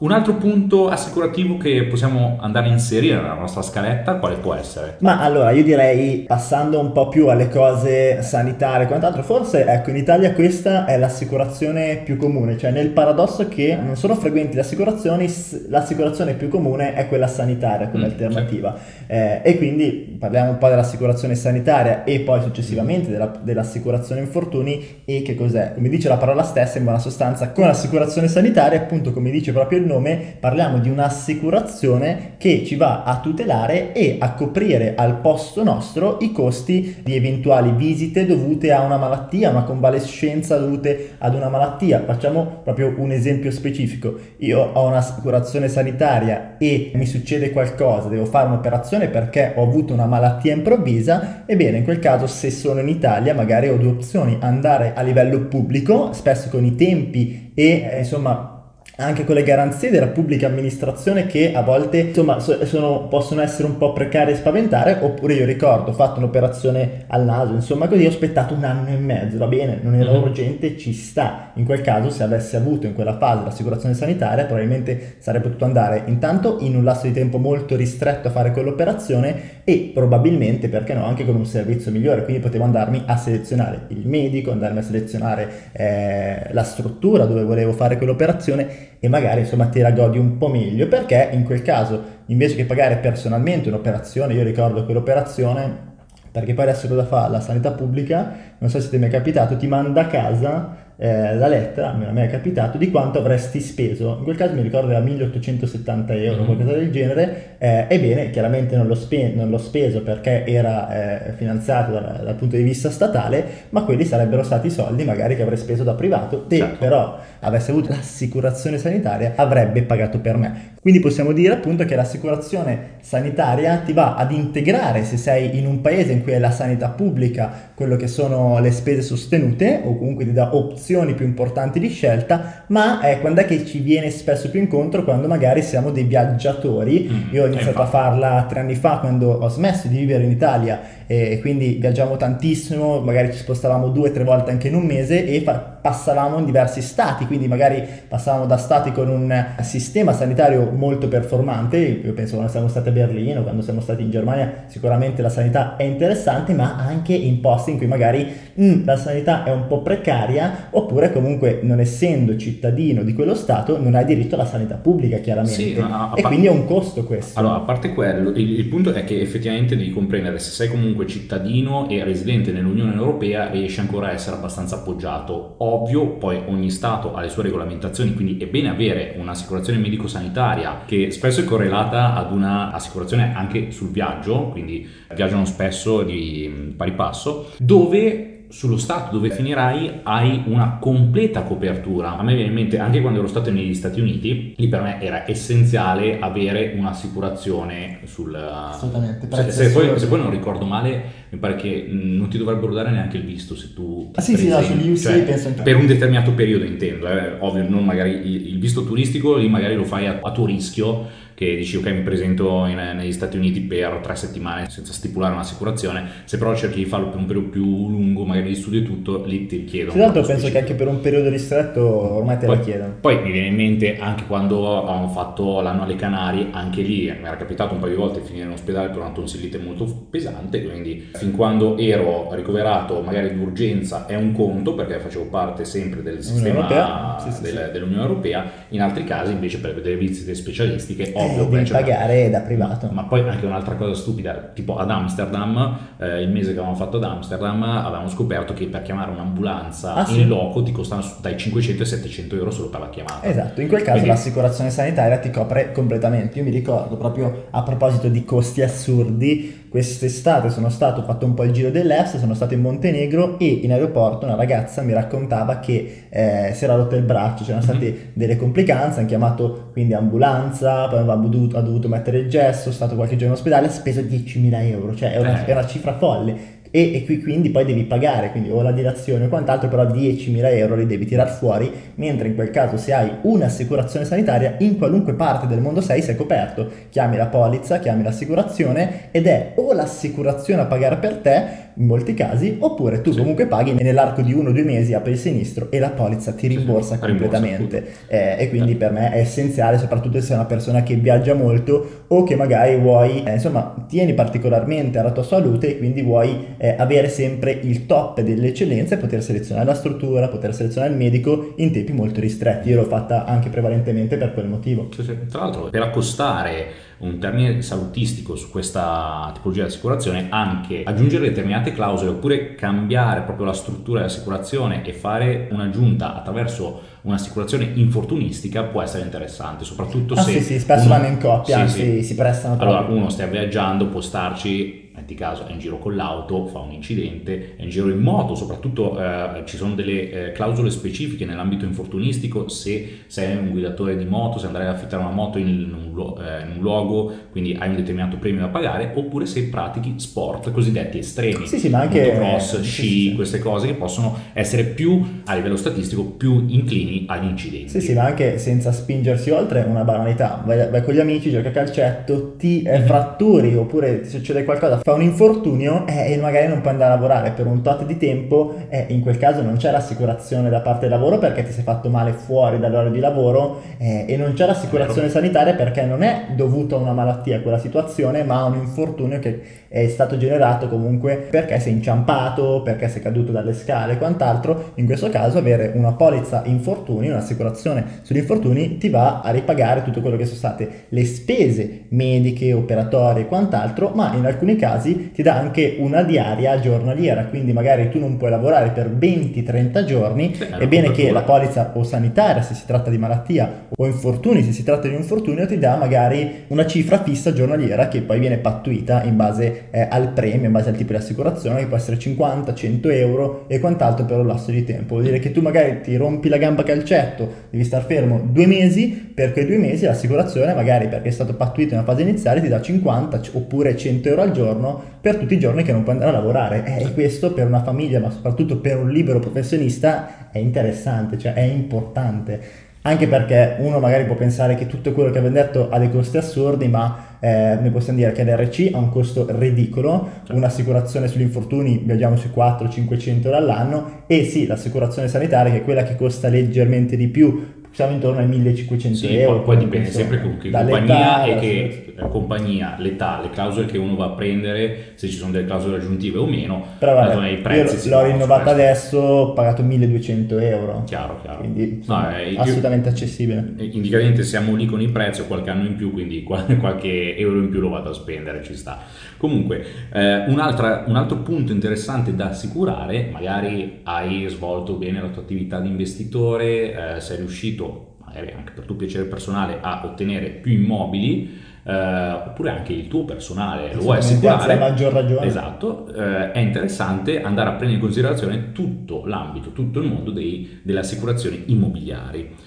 Un 0.00 0.12
altro 0.12 0.34
punto 0.34 0.88
assicurativo 0.88 1.56
che 1.56 1.82
possiamo 1.86 2.36
andare 2.40 2.68
a 2.68 2.70
inserire 2.70 3.16
nella 3.16 3.34
nostra 3.34 3.62
scaletta, 3.62 4.18
quale 4.18 4.36
può 4.36 4.54
essere? 4.54 4.94
Ma 5.00 5.20
allora, 5.20 5.50
io 5.50 5.64
direi, 5.64 6.18
passando 6.20 6.78
un 6.78 6.92
po' 6.92 7.08
più 7.08 7.26
alle 7.26 7.48
cose 7.48 8.22
sanitarie 8.22 8.84
e 8.84 8.86
quant'altro, 8.86 9.24
forse, 9.24 9.66
ecco, 9.66 9.90
in 9.90 9.96
Italia 9.96 10.34
questa 10.34 10.84
è 10.84 10.96
l'assicurazione 10.96 11.96
più 12.04 12.16
comune, 12.16 12.56
cioè 12.56 12.70
nel 12.70 12.90
paradosso 12.90 13.48
che 13.48 13.76
non 13.76 13.96
sono 13.96 14.14
frequenti 14.14 14.54
le 14.54 14.60
assicurazioni, 14.60 15.28
l'assicurazione 15.68 16.34
più 16.34 16.46
comune 16.46 16.94
è 16.94 17.08
quella 17.08 17.26
sanitaria 17.26 17.88
come 17.88 18.04
mm, 18.06 18.10
alternativa. 18.10 18.78
Sì. 18.78 19.02
Eh, 19.08 19.40
e 19.42 19.56
quindi 19.56 20.16
parliamo 20.16 20.50
un 20.50 20.58
po' 20.58 20.68
dell'assicurazione 20.68 21.34
sanitaria 21.34 22.04
e 22.04 22.20
poi 22.20 22.40
successivamente 22.40 23.10
della, 23.10 23.32
dell'assicurazione 23.42 24.20
infortuni 24.20 25.02
e 25.04 25.22
che 25.22 25.34
cos'è? 25.34 25.72
Come 25.74 25.88
dice 25.88 26.06
la 26.08 26.18
parola 26.18 26.44
stessa, 26.44 26.78
in 26.78 26.84
buona 26.84 27.00
sostanza, 27.00 27.50
con 27.50 27.66
l'assicurazione 27.66 28.28
sanitaria, 28.28 28.78
appunto, 28.78 29.12
come 29.12 29.32
dice 29.32 29.50
proprio 29.50 29.80
il 29.80 29.86
nome, 29.88 30.36
parliamo 30.38 30.78
di 30.78 30.88
un'assicurazione 30.88 32.34
che 32.38 32.64
ci 32.64 32.76
va 32.76 33.02
a 33.02 33.18
tutelare 33.18 33.92
e 33.92 34.16
a 34.20 34.34
coprire 34.34 34.94
al 34.94 35.16
posto 35.16 35.64
nostro 35.64 36.18
i 36.20 36.30
costi 36.30 36.98
di 37.02 37.16
eventuali 37.16 37.72
visite 37.72 38.26
dovute 38.26 38.72
a 38.72 38.82
una 38.82 38.96
malattia, 38.96 39.50
una 39.50 39.64
convalescenza 39.64 40.56
dovute 40.56 41.16
ad 41.18 41.34
una 41.34 41.48
malattia. 41.48 42.04
Facciamo 42.04 42.60
proprio 42.62 42.94
un 42.96 43.10
esempio 43.10 43.50
specifico. 43.50 44.16
Io 44.38 44.60
ho 44.60 44.86
un'assicurazione 44.86 45.68
sanitaria 45.68 46.56
e 46.58 46.92
mi 46.94 47.06
succede 47.06 47.50
qualcosa, 47.50 48.08
devo 48.08 48.26
fare 48.26 48.46
un'operazione 48.46 49.08
perché 49.08 49.54
ho 49.56 49.62
avuto 49.62 49.92
una 49.92 50.06
malattia 50.06 50.52
improvvisa, 50.52 51.42
ebbene 51.46 51.78
in 51.78 51.84
quel 51.84 51.98
caso 51.98 52.26
se 52.26 52.50
sono 52.50 52.80
in 52.80 52.88
Italia 52.88 53.34
magari 53.34 53.68
ho 53.68 53.76
due 53.76 53.90
opzioni, 53.90 54.36
andare 54.40 54.92
a 54.94 55.02
livello 55.02 55.40
pubblico, 55.46 56.12
spesso 56.12 56.48
con 56.50 56.64
i 56.64 56.74
tempi 56.74 57.52
e 57.54 57.88
eh, 57.90 57.98
insomma 57.98 58.57
anche 59.00 59.24
con 59.24 59.36
le 59.36 59.44
garanzie 59.44 59.90
della 59.90 60.08
pubblica 60.08 60.48
amministrazione 60.48 61.26
che 61.26 61.52
a 61.54 61.62
volte 61.62 61.98
insomma 61.98 62.40
sono, 62.40 63.06
possono 63.06 63.40
essere 63.42 63.68
un 63.68 63.78
po' 63.78 63.92
precarie 63.92 64.34
e 64.34 64.36
spaventare 64.36 64.98
oppure 65.00 65.34
io 65.34 65.44
ricordo 65.44 65.90
ho 65.92 65.94
fatto 65.94 66.18
un'operazione 66.18 67.04
al 67.06 67.24
naso 67.24 67.52
insomma 67.52 67.86
così 67.86 68.04
ho 68.06 68.08
aspettato 68.08 68.54
un 68.54 68.64
anno 68.64 68.88
e 68.88 68.96
mezzo 68.96 69.38
va 69.38 69.46
bene? 69.46 69.78
Non 69.82 69.94
era 69.94 70.10
mm-hmm. 70.10 70.22
urgente 70.22 70.76
ci 70.76 70.92
sta. 70.92 71.52
In 71.54 71.64
quel 71.64 71.80
caso 71.80 72.10
se 72.10 72.24
avessi 72.24 72.56
avuto 72.56 72.86
in 72.86 72.94
quella 72.94 73.16
fase 73.18 73.44
l'assicurazione 73.44 73.94
sanitaria 73.94 74.46
probabilmente 74.46 75.14
sarei 75.18 75.42
potuto 75.42 75.64
andare 75.64 76.02
intanto 76.06 76.56
in 76.60 76.74
un 76.74 76.82
lasso 76.82 77.06
di 77.06 77.12
tempo 77.12 77.38
molto 77.38 77.76
ristretto 77.76 78.26
a 78.26 78.30
fare 78.32 78.50
quell'operazione 78.50 79.62
e 79.62 79.92
probabilmente 79.94 80.68
perché 80.68 80.94
no 80.94 81.04
anche 81.04 81.24
con 81.24 81.36
un 81.36 81.46
servizio 81.46 81.92
migliore. 81.92 82.24
Quindi 82.24 82.42
potevo 82.42 82.64
andarmi 82.64 83.04
a 83.06 83.16
selezionare 83.16 83.82
il 83.88 84.08
medico 84.08 84.50
andarmi 84.50 84.80
a 84.80 84.82
selezionare 84.82 85.48
eh, 85.70 86.48
la 86.50 86.64
struttura 86.64 87.26
dove 87.26 87.44
volevo 87.44 87.72
fare 87.72 87.96
quell'operazione 87.96 88.87
e 89.00 89.08
magari 89.08 89.40
insomma 89.40 89.66
te 89.66 89.80
la 89.80 89.92
godi 89.92 90.18
un 90.18 90.38
po' 90.38 90.48
meglio 90.48 90.88
perché 90.88 91.28
in 91.32 91.44
quel 91.44 91.62
caso 91.62 92.02
invece 92.26 92.56
che 92.56 92.64
pagare 92.64 92.96
personalmente 92.96 93.68
un'operazione, 93.68 94.34
io 94.34 94.42
ricordo 94.42 94.84
quell'operazione 94.84 95.86
perché 96.30 96.54
poi 96.54 96.64
adesso 96.64 96.88
cosa 96.88 97.04
fa 97.04 97.28
la 97.28 97.40
sanità 97.40 97.72
pubblica, 97.72 98.54
non 98.58 98.70
so 98.70 98.80
se 98.80 98.90
ti 98.90 98.96
è 98.96 98.98
mai 98.98 99.08
capitato, 99.08 99.56
ti 99.56 99.66
manda 99.66 100.02
a 100.02 100.06
casa 100.06 100.76
eh, 101.00 101.36
la 101.36 101.46
lettera, 101.46 101.92
a 101.92 101.92
me 101.92 102.24
è 102.24 102.28
capitato, 102.28 102.76
di 102.76 102.90
quanto 102.90 103.20
avresti 103.20 103.60
speso. 103.60 104.16
In 104.18 104.24
quel 104.24 104.36
caso 104.36 104.54
mi 104.54 104.62
ricordo 104.62 104.90
era 104.90 104.98
1870 104.98 106.12
euro, 106.14 106.38
mm-hmm. 106.38 106.44
qualcosa 106.44 106.76
del 106.76 106.90
genere. 106.90 107.42
Eh, 107.58 107.86
ebbene, 107.88 108.30
chiaramente 108.30 108.76
non 108.76 108.88
l'ho, 108.88 108.96
spe- 108.96 109.32
non 109.32 109.48
l'ho, 109.48 109.58
speso 109.58 110.02
perché 110.02 110.44
era 110.44 111.28
eh, 111.28 111.32
finanziato 111.34 111.92
dal, 111.92 112.20
dal, 112.24 112.34
punto 112.34 112.56
di 112.56 112.64
vista 112.64 112.90
statale, 112.90 113.44
ma 113.68 113.82
quelli 113.82 114.04
sarebbero 114.04 114.42
stati 114.42 114.66
i 114.66 114.70
soldi 114.70 115.04
magari 115.04 115.36
che 115.36 115.42
avrei 115.42 115.58
speso 115.58 115.84
da 115.84 115.94
privato. 115.94 116.46
Te 116.48 116.58
certo. 116.58 116.78
però 116.78 117.16
avessi 117.40 117.70
avuto 117.70 117.90
l'assicurazione 117.90 118.76
sanitaria 118.78 119.34
avrebbe 119.36 119.82
pagato 119.82 120.18
per 120.18 120.36
me. 120.36 120.76
Quindi 120.88 121.06
possiamo 121.06 121.32
dire 121.32 121.52
appunto 121.52 121.84
che 121.84 121.96
l'assicurazione 121.96 122.96
sanitaria 123.02 123.82
ti 123.84 123.92
va 123.92 124.14
ad 124.14 124.32
integrare 124.32 125.04
se 125.04 125.18
sei 125.18 125.58
in 125.58 125.66
un 125.66 125.82
paese 125.82 126.12
in 126.12 126.22
cui 126.22 126.32
è 126.32 126.38
la 126.38 126.50
sanità 126.50 126.88
pubblica 126.88 127.72
quello 127.74 127.96
che 127.96 128.06
sono 128.06 128.58
le 128.58 128.70
spese 128.70 129.02
sostenute 129.02 129.82
o 129.84 129.98
comunque 129.98 130.24
ti 130.24 130.32
dà 130.32 130.56
opzioni 130.56 131.12
più 131.12 131.26
importanti 131.26 131.78
di 131.78 131.90
scelta, 131.90 132.64
ma 132.68 133.00
è 133.00 133.20
quando 133.20 133.42
è 133.42 133.44
che 133.44 133.66
ci 133.66 133.80
viene 133.80 134.08
spesso 134.08 134.48
più 134.48 134.60
incontro 134.60 135.04
quando 135.04 135.28
magari 135.28 135.60
siamo 135.60 135.90
dei 135.90 136.04
viaggiatori. 136.04 137.06
Mm, 137.10 137.34
Io 137.34 137.42
ho 137.42 137.46
iniziato 137.48 137.82
a 137.82 137.86
farla 137.86 138.46
tre 138.48 138.60
anni 138.60 138.74
fa 138.74 138.96
quando 138.96 139.28
ho 139.30 139.48
smesso 139.50 139.88
di 139.88 139.98
vivere 139.98 140.24
in 140.24 140.30
Italia 140.30 140.80
e 141.08 141.38
quindi 141.40 141.78
viaggiamo 141.80 142.18
tantissimo, 142.18 143.00
magari 143.00 143.32
ci 143.32 143.38
spostavamo 143.38 143.88
due 143.88 144.10
o 144.10 144.12
tre 144.12 144.24
volte 144.24 144.50
anche 144.50 144.68
in 144.68 144.74
un 144.74 144.84
mese 144.84 145.26
e 145.26 145.40
fa- 145.40 145.78
passavamo 145.80 146.38
in 146.38 146.44
diversi 146.44 146.82
stati, 146.82 147.24
quindi 147.26 147.48
magari 147.48 147.82
passavamo 148.06 148.44
da 148.44 148.58
stati 148.58 148.92
con 148.92 149.08
un 149.08 149.46
sistema 149.62 150.12
sanitario 150.12 150.70
molto 150.70 151.08
performante, 151.08 151.78
io 151.78 152.12
penso 152.12 152.34
quando 152.34 152.50
siamo 152.50 152.68
stati 152.68 152.90
a 152.90 152.92
Berlino, 152.92 153.42
quando 153.42 153.62
siamo 153.62 153.80
stati 153.80 154.02
in 154.02 154.10
Germania, 154.10 154.64
sicuramente 154.66 155.22
la 155.22 155.30
sanità 155.30 155.76
è 155.76 155.84
interessante, 155.84 156.52
ma 156.52 156.76
anche 156.76 157.14
in 157.14 157.40
posti 157.40 157.70
in 157.70 157.78
cui 157.78 157.86
magari 157.86 158.26
mm, 158.60 158.84
la 158.84 158.96
sanità 158.96 159.44
è 159.44 159.50
un 159.50 159.66
po' 159.66 159.80
precaria, 159.80 160.68
oppure 160.70 161.10
comunque 161.10 161.60
non 161.62 161.80
essendo 161.80 162.36
cittadino 162.36 163.02
di 163.02 163.14
quello 163.14 163.34
stato 163.34 163.80
non 163.80 163.94
hai 163.94 164.04
diritto 164.04 164.34
alla 164.34 164.46
sanità 164.46 164.74
pubblica 164.74 165.18
chiaramente. 165.18 165.56
Sì, 165.56 165.72
e 165.72 165.80
par- 165.80 166.20
quindi 166.22 166.48
è 166.48 166.50
un 166.50 166.66
costo 166.66 167.04
questo. 167.04 167.38
Allora, 167.38 167.54
a 167.54 167.60
parte 167.60 167.94
quello, 167.94 168.30
il, 168.30 168.58
il 168.58 168.64
punto 168.66 168.92
è 168.92 169.04
che 169.04 169.20
effettivamente 169.20 169.76
devi 169.76 169.90
comprendere 169.90 170.38
se 170.38 170.50
sei 170.50 170.68
comunque 170.68 170.97
cittadino 171.06 171.88
e 171.88 172.02
residente 172.04 172.52
nell'Unione 172.52 172.94
Europea 172.94 173.50
riesci 173.50 173.80
ancora 173.80 174.08
a 174.08 174.12
essere 174.12 174.36
abbastanza 174.36 174.76
appoggiato. 174.76 175.54
Ovvio, 175.58 176.16
poi 176.16 176.42
ogni 176.46 176.70
Stato 176.70 177.14
ha 177.14 177.20
le 177.20 177.28
sue 177.28 177.44
regolamentazioni, 177.44 178.14
quindi 178.14 178.38
è 178.38 178.46
bene 178.46 178.70
avere 178.70 179.14
un'assicurazione 179.18 179.78
medico-sanitaria 179.78 180.82
che 180.86 181.10
spesso 181.10 181.40
è 181.40 181.44
correlata 181.44 182.14
ad 182.14 182.32
un'assicurazione 182.32 183.34
anche 183.34 183.70
sul 183.70 183.90
viaggio, 183.90 184.48
quindi 184.48 184.88
viaggiano 185.14 185.44
spesso 185.44 186.02
di 186.02 186.74
pari 186.76 186.92
passo, 186.92 187.50
dove 187.58 188.37
sullo 188.48 188.78
stato 188.78 189.14
dove 189.14 189.30
finirai 189.30 190.00
hai 190.02 190.42
una 190.46 190.78
completa 190.80 191.42
copertura. 191.42 192.16
A 192.16 192.22
me 192.22 192.34
viene 192.34 192.48
in 192.48 192.54
mente 192.54 192.78
anche 192.78 193.00
quando 193.00 193.18
ero 193.18 193.28
stato 193.28 193.50
negli 193.50 193.74
Stati 193.74 194.00
Uniti, 194.00 194.54
lì 194.56 194.68
per 194.68 194.82
me 194.82 195.00
era 195.00 195.28
essenziale 195.28 196.18
avere 196.18 196.74
un'assicurazione 196.76 198.00
sul... 198.04 198.34
Assolutamente. 198.34 199.28
Se, 199.30 199.50
se, 199.50 199.70
poi, 199.70 199.98
se, 199.98 200.06
poi, 200.06 200.18
non 200.18 200.30
ricordo 200.30 200.64
male, 200.64 201.02
mi 201.30 201.38
pare 201.38 201.56
che 201.56 201.86
non 201.90 202.28
ti 202.28 202.38
dovrebbero 202.38 202.72
dare 202.72 202.90
neanche 202.90 203.18
il 203.18 203.24
visto 203.24 203.54
se 203.54 203.74
tu... 203.74 204.10
Ah 204.14 204.20
sì, 204.20 204.36
sì, 204.36 204.48
no, 204.48 204.60
sugli 204.62 204.90
UC 204.90 204.98
cioè, 204.98 205.22
penso 205.24 205.52
Per 205.62 205.76
un 205.76 205.86
determinato 205.86 206.32
periodo 206.32 206.64
intendo, 206.64 207.06
eh. 207.08 207.36
ovvio, 207.38 207.68
non 207.68 207.84
magari 207.84 208.10
il, 208.10 208.48
il, 208.48 208.58
visto 208.58 208.84
turistico, 208.84 209.36
lì 209.36 209.48
magari 209.48 209.74
lo 209.74 209.84
fai 209.84 210.06
a, 210.06 210.20
a 210.22 210.32
tuo 210.32 210.46
rischio 210.46 211.26
che 211.38 211.54
dici 211.54 211.76
ok 211.76 211.86
mi 211.92 212.00
presento 212.00 212.66
in, 212.66 212.94
negli 212.96 213.12
Stati 213.12 213.36
Uniti 213.36 213.60
per 213.60 214.00
tre 214.02 214.16
settimane 214.16 214.68
senza 214.68 214.92
stipulare 214.92 215.34
un'assicurazione, 215.34 216.04
se 216.24 216.36
però 216.36 216.52
cerchi 216.56 216.78
di 216.78 216.84
farlo 216.84 217.10
per 217.10 217.18
un 217.20 217.26
periodo 217.26 217.48
più 217.50 217.62
lungo, 217.62 218.24
magari 218.24 218.48
di 218.48 218.56
studio 218.56 218.80
e 218.80 218.82
tutto, 218.82 219.22
lì 219.24 219.46
ti 219.46 219.62
chiedono. 219.62 219.92
Tra 219.92 220.02
l'altro 220.02 220.22
penso 220.22 220.50
che 220.50 220.58
anche 220.58 220.74
per 220.74 220.88
un 220.88 221.00
periodo 221.00 221.28
ristretto 221.28 221.80
ormai 221.80 222.38
te 222.38 222.46
poi, 222.46 222.56
la 222.56 222.62
chiedono. 222.62 222.94
Poi 223.00 223.22
mi 223.22 223.30
viene 223.30 223.46
in 223.46 223.54
mente 223.54 223.98
anche 223.98 224.24
quando 224.26 224.78
avevamo 224.78 225.06
fatto 225.10 225.60
l'anno 225.60 225.84
alle 225.84 225.94
Canarie, 225.94 226.48
anche 226.50 226.82
lì 226.82 227.04
mi 227.04 227.26
era 227.26 227.36
capitato 227.36 227.74
un 227.74 227.78
paio 227.78 227.92
di 227.92 227.98
volte 228.00 228.20
di 228.20 228.26
finire 228.26 228.46
in 228.46 228.50
ospedale 228.50 228.88
per 228.88 228.98
una 228.98 229.10
tonsillite 229.10 229.58
molto 229.58 229.84
pesante, 230.10 230.60
quindi 230.64 231.10
fin 231.12 231.30
quando 231.30 231.78
ero 231.78 232.30
ricoverato 232.32 233.00
magari 233.00 233.32
d'urgenza 233.32 234.06
è 234.06 234.16
un 234.16 234.32
conto 234.32 234.74
perché 234.74 234.98
facevo 234.98 235.26
parte 235.26 235.64
sempre 235.64 236.02
del 236.02 236.20
sistema 236.20 237.16
sì, 237.20 237.30
sì, 237.30 237.42
del, 237.42 237.66
sì. 237.66 237.72
dell'Unione 237.74 238.02
Europea, 238.02 238.50
in 238.70 238.80
altri 238.80 239.04
casi 239.04 239.30
invece 239.30 239.60
per 239.60 239.72
vedere 239.72 239.94
visite 239.94 240.34
specialistiche 240.34 241.12
eh, 241.12 241.27
ovvio, 241.30 241.58
devi 241.58 241.70
pagare 241.70 242.30
da 242.30 242.40
privato. 242.40 242.88
Ma 242.90 243.04
poi 243.04 243.28
anche 243.28 243.46
un'altra 243.46 243.74
cosa 243.74 243.94
stupida, 243.94 244.50
tipo 244.54 244.76
ad 244.76 244.90
Amsterdam, 244.90 245.78
eh, 245.98 246.22
il 246.22 246.30
mese 246.30 246.52
che 246.52 246.58
avevamo 246.58 246.74
fatto 246.74 246.96
ad 246.96 247.04
Amsterdam, 247.04 247.62
avevamo 247.62 248.08
scoperto 248.08 248.54
che 248.54 248.66
per 248.66 248.82
chiamare 248.82 249.10
un'ambulanza 249.10 249.94
ah, 249.94 250.00
in 250.00 250.14
sì? 250.14 250.26
loco 250.26 250.62
ti 250.62 250.72
costano 250.72 251.02
dai 251.20 251.36
500 251.36 251.82
ai 251.82 251.88
700 251.88 252.36
euro 252.36 252.50
solo 252.50 252.68
per 252.68 252.80
la 252.80 252.88
chiamata. 252.90 253.26
Esatto, 253.26 253.60
in 253.60 253.68
quel 253.68 253.80
caso 253.80 253.92
Quindi... 253.92 254.08
l'assicurazione 254.08 254.70
sanitaria 254.70 255.18
ti 255.18 255.30
copre 255.30 255.72
completamente. 255.72 256.38
Io 256.38 256.44
mi 256.44 256.50
ricordo 256.50 256.96
proprio 256.96 257.46
a 257.50 257.62
proposito 257.62 258.08
di 258.08 258.24
costi 258.24 258.62
assurdi, 258.62 259.66
quest'estate 259.68 260.50
sono 260.50 260.68
stato, 260.70 261.00
ho 261.00 261.04
fatto 261.04 261.26
un 261.26 261.34
po' 261.34 261.44
il 261.44 261.52
giro 261.52 261.70
dell'est, 261.70 262.18
sono 262.18 262.34
stato 262.34 262.54
in 262.54 262.60
Montenegro 262.60 263.38
e 263.38 263.46
in 263.46 263.72
aeroporto 263.72 264.24
una 264.24 264.34
ragazza 264.34 264.82
mi 264.82 264.92
raccontava 264.92 265.58
che 265.58 266.06
eh, 266.08 266.50
si 266.54 266.64
era 266.64 266.74
rotto 266.74 266.96
il 266.96 267.02
braccio, 267.02 267.44
c'erano 267.44 267.62
state 267.62 267.78
mm-hmm. 267.78 268.02
delle 268.14 268.36
complicanze, 268.36 269.00
hanno 269.00 269.08
chiamato 269.08 269.68
quindi 269.72 269.94
ambulanza, 269.94 270.88
poi 270.88 270.98
aveva 270.98 271.16
dovuto, 271.26 271.58
ha 271.58 271.60
dovuto 271.60 271.88
mettere 271.88 272.18
il 272.18 272.28
gesso, 272.28 272.68
è 272.68 272.72
stato 272.72 272.94
qualche 272.94 273.16
giorno 273.16 273.34
in 273.34 273.38
ospedale, 273.38 273.66
ha 273.66 273.70
speso 273.70 274.00
10.000 274.00 274.70
euro, 274.70 274.94
cioè 274.94 275.12
è 275.12 275.18
una, 275.18 275.44
eh. 275.44 275.46
è 275.46 275.52
una 275.52 275.66
cifra 275.66 275.96
folle 275.98 276.56
e, 276.70 276.94
e, 276.94 277.04
qui 277.04 277.22
quindi 277.22 277.50
poi 277.50 277.64
devi 277.64 277.84
pagare, 277.84 278.30
quindi 278.30 278.50
o 278.50 278.60
la 278.60 278.72
dilazione 278.72 279.24
o 279.24 279.28
quant'altro, 279.28 279.68
però 279.68 279.84
10.000 279.84 280.56
euro 280.56 280.76
li 280.76 280.86
devi 280.86 281.06
tirar 281.06 281.30
fuori, 281.30 281.70
mentre 281.94 282.28
in 282.28 282.34
quel 282.34 282.50
caso 282.50 282.76
se 282.76 282.92
hai 282.92 283.10
un'assicurazione 283.22 284.04
sanitaria 284.04 284.56
in 284.58 284.76
qualunque 284.76 285.14
parte 285.14 285.46
del 285.46 285.60
mondo 285.60 285.80
sei, 285.80 286.02
sei 286.02 286.16
coperto, 286.16 286.70
chiami 286.90 287.16
la 287.16 287.26
polizza, 287.26 287.78
chiami 287.78 288.02
l'assicurazione 288.02 289.08
ed 289.10 289.26
è 289.26 289.52
o 289.56 289.72
l'assicurazione 289.72 290.62
a 290.62 290.66
pagare 290.66 290.96
per 290.96 291.16
te 291.16 291.66
in 291.78 291.86
molti 291.86 292.14
casi, 292.14 292.56
oppure 292.58 293.00
tu 293.00 293.12
sì. 293.12 293.18
comunque 293.18 293.46
paghi 293.46 293.74
e 293.76 293.82
nell'arco 293.82 294.20
di 294.20 294.32
uno 294.32 294.50
o 294.50 294.52
due 294.52 294.64
mesi 294.64 294.94
apri 294.94 295.12
il 295.12 295.18
sinistro 295.18 295.70
e 295.70 295.78
la 295.78 295.90
polizza 295.90 296.32
ti 296.32 296.46
rimborsa 296.48 296.94
sì, 296.94 297.00
completamente. 297.00 297.76
Rimborsa 297.76 298.06
eh, 298.08 298.36
e 298.38 298.48
quindi 298.48 298.74
per 298.74 298.92
me 298.92 299.12
è 299.12 299.18
essenziale, 299.18 299.78
soprattutto 299.78 300.20
se 300.20 300.26
sei 300.26 300.36
una 300.36 300.46
persona 300.46 300.82
che 300.82 300.96
viaggia 300.96 301.34
molto 301.34 302.04
o 302.08 302.24
che 302.24 302.36
magari 302.36 302.76
vuoi, 302.76 303.22
eh, 303.22 303.34
insomma, 303.34 303.86
tieni 303.88 304.14
particolarmente 304.14 304.98
alla 304.98 305.12
tua 305.12 305.22
salute 305.22 305.68
e 305.68 305.78
quindi 305.78 306.02
vuoi 306.02 306.54
eh, 306.56 306.74
avere 306.76 307.08
sempre 307.08 307.52
il 307.52 307.86
top 307.86 308.20
delle 308.20 308.48
eccellenze 308.48 308.94
e 308.94 308.98
poter 308.98 309.22
selezionare 309.22 309.66
la 309.66 309.74
struttura, 309.74 310.28
poter 310.28 310.54
selezionare 310.54 310.92
il 310.92 310.98
medico 310.98 311.54
in 311.56 311.72
tempi 311.72 311.92
molto 311.92 312.20
ristretti. 312.20 312.70
Io 312.70 312.76
l'ho 312.76 312.88
fatta 312.88 313.24
anche 313.24 313.48
prevalentemente 313.48 314.16
per 314.16 314.34
quel 314.34 314.46
motivo. 314.46 314.88
Sì, 314.94 315.02
sì. 315.02 315.16
Tra 315.30 315.40
l'altro, 315.40 315.68
per 315.70 315.82
accostare 315.82 316.86
un 316.98 317.18
termine 317.18 317.62
salutistico 317.62 318.34
su 318.34 318.50
questa 318.50 319.30
tipologia 319.34 319.62
di 319.62 319.68
assicurazione, 319.68 320.26
anche 320.30 320.82
aggiungere 320.84 321.28
determinate 321.28 321.72
clausole 321.72 322.10
oppure 322.10 322.54
cambiare 322.54 323.20
proprio 323.20 323.46
la 323.46 323.52
struttura 323.52 324.00
dell'assicurazione 324.00 324.84
e 324.84 324.92
fare 324.92 325.48
un'aggiunta 325.50 326.16
attraverso 326.16 326.96
un'assicurazione 327.02 327.70
infortunistica 327.74 328.64
può 328.64 328.82
essere 328.82 329.04
interessante, 329.04 329.64
soprattutto 329.64 330.14
ah, 330.14 330.22
se... 330.22 330.32
Sì, 330.32 330.40
sì, 330.40 330.58
spesso 330.58 330.86
uno, 330.86 330.94
vanno 330.94 331.06
in 331.06 331.18
coppia, 331.18 331.66
sì, 331.68 331.80
sì. 331.80 332.02
si 332.02 332.14
prestano 332.14 332.60
Allora, 332.60 332.80
uno 332.80 333.08
stia 333.08 333.26
viaggiando, 333.26 333.86
può 333.86 334.00
starci 334.00 334.87
metti 334.98 335.14
caso 335.14 335.46
è 335.46 335.52
in 335.52 335.58
giro 335.58 335.78
con 335.78 335.96
l'auto, 335.96 336.46
fa 336.46 336.60
un 336.60 336.72
incidente, 336.72 337.56
è 337.56 337.62
in 337.62 337.70
giro 337.70 337.88
in 337.88 337.98
moto, 337.98 338.34
soprattutto 338.34 338.98
eh, 339.00 339.42
ci 339.44 339.56
sono 339.56 339.74
delle 339.74 340.10
eh, 340.10 340.32
clausole 340.32 340.70
specifiche 340.70 341.24
nell'ambito 341.24 341.64
infortunistico 341.64 342.48
se 342.48 343.00
sei 343.06 343.36
un 343.36 343.50
guidatore 343.50 343.96
di 343.96 344.04
moto, 344.04 344.38
se 344.38 344.46
andrai 344.46 344.66
ad 344.66 344.74
affittare 344.74 345.02
una 345.02 345.12
moto 345.12 345.38
in 345.38 345.46
un, 345.48 346.14
eh, 346.20 346.42
in 346.42 346.56
un 346.56 346.60
luogo, 346.60 347.12
quindi 347.30 347.56
hai 347.58 347.68
un 347.68 347.76
determinato 347.76 348.16
premio 348.16 348.40
da 348.40 348.48
pagare, 348.48 348.92
oppure 348.94 349.26
se 349.26 349.44
pratichi 349.44 349.94
sport 349.96 350.50
cosiddetti 350.50 350.98
estremi, 350.98 351.46
sì, 351.46 351.58
sì, 351.58 351.68
ma 351.68 351.80
anche 351.80 352.12
motocross, 352.12 352.60
sci, 352.60 353.08
sì, 353.08 353.14
queste 353.14 353.38
cose 353.38 353.66
che 353.68 353.74
possono 353.74 354.16
essere 354.32 354.64
più 354.64 355.20
a 355.24 355.34
livello 355.34 355.56
statistico 355.56 356.04
più 356.04 356.44
inclini 356.48 357.04
agli 357.06 357.26
incidenti. 357.26 357.68
Sì, 357.68 357.80
sì, 357.80 357.94
ma 357.94 358.04
anche 358.04 358.38
senza 358.38 358.72
spingersi 358.72 359.30
oltre 359.30 359.62
una 359.62 359.84
banalità, 359.84 360.42
vai, 360.44 360.68
vai 360.70 360.82
con 360.82 360.94
gli 360.94 361.00
amici, 361.00 361.30
gioca 361.30 361.48
a 361.48 361.52
calcetto, 361.52 362.34
ti 362.36 362.62
eh, 362.62 362.80
fratturi 362.80 363.54
oppure 363.54 364.02
ti 364.02 364.08
succede 364.08 364.44
qualcosa, 364.44 364.80
fa 364.88 364.94
un 364.94 365.02
infortunio 365.02 365.86
eh, 365.86 366.12
e 366.12 366.16
magari 366.16 366.48
non 366.48 366.62
puoi 366.62 366.72
andare 366.72 366.92
a 366.92 366.94
lavorare 366.94 367.32
per 367.32 367.44
un 367.44 367.60
tot 367.60 367.84
di 367.84 367.98
tempo, 367.98 368.54
eh, 368.70 368.86
in 368.88 369.02
quel 369.02 369.18
caso 369.18 369.42
non 369.42 369.56
c'è 369.56 369.70
l'assicurazione 369.70 370.48
da 370.48 370.60
parte 370.60 370.88
del 370.88 370.90
lavoro 370.90 371.18
perché 371.18 371.44
ti 371.44 371.52
sei 371.52 371.62
fatto 371.62 371.90
male 371.90 372.12
fuori 372.12 372.58
dall'ora 372.58 372.88
di 372.88 372.98
lavoro 372.98 373.60
eh, 373.76 374.06
e 374.08 374.16
non 374.16 374.32
c'è 374.32 374.46
l'assicurazione 374.46 375.10
sanitaria 375.10 375.52
perché 375.52 375.82
non 375.82 376.02
è 376.02 376.28
dovuta 376.34 376.76
a 376.76 376.78
una 376.78 376.94
malattia 376.94 377.42
quella 377.42 377.58
situazione, 377.58 378.22
ma 378.22 378.40
a 378.40 378.44
un 378.44 378.54
infortunio 378.54 379.18
che 379.18 379.42
è 379.68 379.86
stato 379.88 380.16
generato 380.16 380.66
comunque 380.68 381.16
perché 381.16 381.60
sei 381.60 381.74
inciampato, 381.74 382.62
perché 382.62 382.88
sei 382.88 383.02
caduto 383.02 383.30
dalle 383.30 383.52
scale 383.52 383.92
e 383.92 383.98
quant'altro. 383.98 384.70
In 384.76 384.86
questo 384.86 385.10
caso 385.10 385.36
avere 385.36 385.72
una 385.74 385.92
polizza 385.92 386.42
infortuni, 386.46 387.10
un'assicurazione 387.10 388.00
sugli 388.00 388.16
infortuni 388.16 388.78
ti 388.78 388.88
va 388.88 389.20
a 389.20 389.30
ripagare 389.30 389.82
tutto 389.82 390.00
quello 390.00 390.16
che 390.16 390.24
sono 390.24 390.38
state 390.38 390.86
le 390.88 391.04
spese 391.04 391.84
mediche, 391.88 392.54
operatorie 392.54 393.24
e 393.24 393.26
quant'altro, 393.26 393.90
ma 393.94 394.14
in 394.14 394.24
alcuni 394.24 394.56
casi 394.56 394.76
casi 394.78 395.10
ti 395.12 395.22
dà 395.22 395.34
anche 395.34 395.76
una 395.78 396.02
diaria 396.02 396.58
giornaliera, 396.60 397.24
quindi 397.24 397.52
magari 397.52 397.90
tu 397.90 397.98
non 397.98 398.16
puoi 398.16 398.30
lavorare 398.30 398.70
per 398.70 398.90
20-30 398.90 399.84
giorni, 399.84 400.34
sì, 400.34 400.44
è 400.44 400.66
bene 400.66 400.92
che 400.92 401.10
la 401.10 401.22
polizza 401.22 401.72
o 401.74 401.82
sanitaria 401.82 402.42
se 402.42 402.54
si 402.54 402.64
tratta 402.64 402.90
di 402.90 402.98
malattia 402.98 403.66
o 403.76 403.86
infortuni 403.86 404.42
se 404.42 404.52
si 404.52 404.62
tratta 404.62 404.86
di 404.86 404.94
un 404.94 405.00
infortunio 405.00 405.46
ti 405.46 405.58
dà 405.58 405.76
magari 405.76 406.44
una 406.48 406.66
cifra 406.66 407.02
fissa 407.02 407.32
giornaliera 407.32 407.88
che 407.88 408.02
poi 408.02 408.20
viene 408.20 408.38
pattuita 408.38 409.02
in 409.02 409.16
base 409.16 409.64
eh, 409.70 409.86
al 409.90 410.12
premio, 410.12 410.46
in 410.46 410.52
base 410.52 410.70
al 410.70 410.76
tipo 410.76 410.92
di 410.92 410.98
assicurazione 410.98 411.60
che 411.60 411.66
può 411.66 411.76
essere 411.76 411.98
50, 411.98 412.54
100 412.54 412.90
euro 412.90 413.44
e 413.48 413.58
quant'altro 413.58 414.04
per 414.04 414.18
un 414.18 414.26
lasso 414.26 414.50
di 414.50 414.64
tempo. 414.64 414.94
Vuol 414.94 415.04
dire 415.04 415.18
che 415.18 415.32
tu 415.32 415.40
magari 415.40 415.80
ti 415.82 415.96
rompi 415.96 416.28
la 416.28 416.36
gamba 416.36 416.62
calcetto, 416.62 417.28
devi 417.50 417.64
star 417.64 417.84
fermo 417.84 418.20
due 418.30 418.46
mesi, 418.46 419.12
per 419.14 419.32
quei 419.32 419.46
due 419.46 419.58
mesi 419.58 419.84
l'assicurazione 419.84 420.54
magari 420.54 420.86
perché 420.86 421.08
è 421.08 421.12
stato 421.12 421.34
pattuito 421.34 421.74
in 421.74 421.80
una 421.80 421.88
fase 421.88 422.02
iniziale 422.02 422.40
ti 422.40 422.48
dà 422.48 422.60
50 422.60 423.20
oppure 423.32 423.76
100 423.76 424.08
euro 424.08 424.22
al 424.22 424.32
giorno 424.32 424.57
giorno 424.58 424.82
per 425.00 425.16
tutti 425.16 425.34
i 425.34 425.38
giorni 425.38 425.62
che 425.62 425.72
non 425.72 425.84
puoi 425.84 425.94
andare 425.94 426.16
a 426.16 426.18
lavorare 426.18 426.64
eh, 426.64 426.82
e 426.82 426.92
questo 426.92 427.32
per 427.32 427.46
una 427.46 427.62
famiglia 427.62 428.00
ma 428.00 428.10
soprattutto 428.10 428.58
per 428.58 428.76
un 428.76 428.90
libero 428.90 429.20
professionista 429.20 430.30
è 430.30 430.38
interessante, 430.38 431.16
cioè 431.18 431.32
è 431.32 431.42
importante. 431.42 432.66
Anche 432.82 433.08
perché 433.08 433.56
uno 433.58 433.80
magari 433.80 434.04
può 434.04 434.14
pensare 434.14 434.54
che 434.54 434.66
tutto 434.66 434.92
quello 434.92 435.10
che 435.10 435.18
abbiamo 435.18 435.36
detto 435.36 435.68
ha 435.68 435.78
dei 435.78 435.90
costi 435.90 436.16
assurdi, 436.16 436.68
ma 436.68 437.16
eh, 437.18 437.58
noi 437.60 437.70
possiamo 437.70 437.98
dire 437.98 438.12
che 438.12 438.24
l'RC 438.24 438.70
ha 438.72 438.78
un 438.78 438.88
costo 438.88 439.26
ridicolo, 439.28 440.08
certo. 440.18 440.34
un'assicurazione 440.34 441.08
sugli 441.08 441.22
infortuni 441.22 441.82
viaggiamo 441.84 442.16
sui 442.16 442.30
400-500 442.34 443.24
euro 443.24 443.36
all'anno 443.36 444.02
e 444.06 444.24
sì, 444.24 444.46
l'assicurazione 444.46 445.08
sanitaria 445.08 445.52
che 445.52 445.58
è 445.58 445.64
quella 445.64 445.82
che 445.82 445.96
costa 445.96 446.28
leggermente 446.28 446.96
di 446.96 447.08
più, 447.08 447.57
siamo 447.78 447.92
intorno 447.92 448.18
ai 448.18 448.26
1500 448.26 448.98
sì, 448.98 449.16
euro. 449.16 449.42
Poi, 449.42 449.56
dipende 449.56 449.88
sempre 449.92 450.20
con 450.20 450.36
che 450.36 450.50
compagnia 450.50 451.24
e 451.26 451.38
che 451.38 451.92
la 451.94 452.06
compagnia, 452.06 452.74
l'età, 452.78 453.20
le 453.22 453.30
clausole 453.30 453.66
che 453.66 453.78
uno 453.78 453.94
va 453.94 454.06
a 454.06 454.10
prendere, 454.10 454.92
se 454.96 455.06
ci 455.08 455.16
sono 455.16 455.30
delle 455.30 455.44
clausole 455.44 455.76
aggiuntive 455.76 456.18
o 456.18 456.26
meno. 456.26 456.64
Però 456.78 456.94
vabbè, 456.94 457.28
i 457.28 457.36
prezzi 457.36 457.88
l'ho 457.88 458.04
rinnovata 458.04 458.50
adesso, 458.50 458.98
ho 458.98 459.32
pagato 459.32 459.62
1200 459.62 460.38
euro. 460.38 460.82
Chiaro, 460.86 461.20
chiaro. 461.22 461.38
Quindi 461.38 461.74
insomma, 461.76 462.10
no, 462.10 462.16
eh, 462.16 462.34
assolutamente 462.36 462.88
accessibile. 462.88 463.54
Indicatamente 463.58 464.24
siamo 464.24 464.56
lì 464.56 464.66
con 464.66 464.80
i 464.80 464.88
prezzi, 464.88 465.24
qualche 465.28 465.50
anno 465.50 465.66
in 465.66 465.76
più, 465.76 465.92
quindi 465.92 466.24
qualche 466.58 467.16
euro 467.16 467.38
in 467.38 467.48
più 467.48 467.60
lo 467.60 467.68
vado 467.68 467.90
a 467.90 467.94
spendere, 467.94 468.42
ci 468.42 468.56
sta. 468.56 468.80
Comunque, 469.18 469.64
eh, 469.92 470.24
un, 470.26 470.34
un 470.34 470.96
altro 470.96 471.16
punto 471.18 471.52
interessante 471.52 472.14
da 472.14 472.28
assicurare, 472.28 473.08
magari 473.12 473.80
hai 473.84 474.26
svolto 474.28 474.74
bene 474.74 475.00
la 475.00 475.08
tua 475.08 475.22
attività 475.22 475.60
di 475.60 475.68
investitore, 475.68 476.96
eh, 476.96 477.00
sei 477.00 477.16
riuscito, 477.18 477.67
magari 478.08 478.32
anche 478.32 478.52
per 478.52 478.64
tuo 478.64 478.74
piacere 478.74 479.04
personale, 479.04 479.58
a 479.60 479.82
ottenere 479.84 480.28
più 480.30 480.52
immobili, 480.52 481.38
eh, 481.62 482.10
oppure 482.12 482.50
anche 482.50 482.72
il 482.72 482.88
tuo 482.88 483.04
personale 483.04 483.74
lo 483.74 483.82
vuoi 483.82 483.98
assicurare, 483.98 484.54
a 484.54 484.58
maggior 484.58 484.92
ragione. 484.92 485.26
Esatto, 485.26 485.92
eh, 485.94 486.32
è 486.32 486.38
interessante 486.38 487.22
andare 487.22 487.50
a 487.50 487.52
prendere 487.52 487.74
in 487.74 487.80
considerazione 487.80 488.52
tutto 488.52 489.04
l'ambito, 489.04 489.52
tutto 489.52 489.80
il 489.80 489.88
mondo 489.88 490.10
dei, 490.10 490.60
delle 490.62 490.80
assicurazioni 490.80 491.44
immobiliari. 491.46 492.46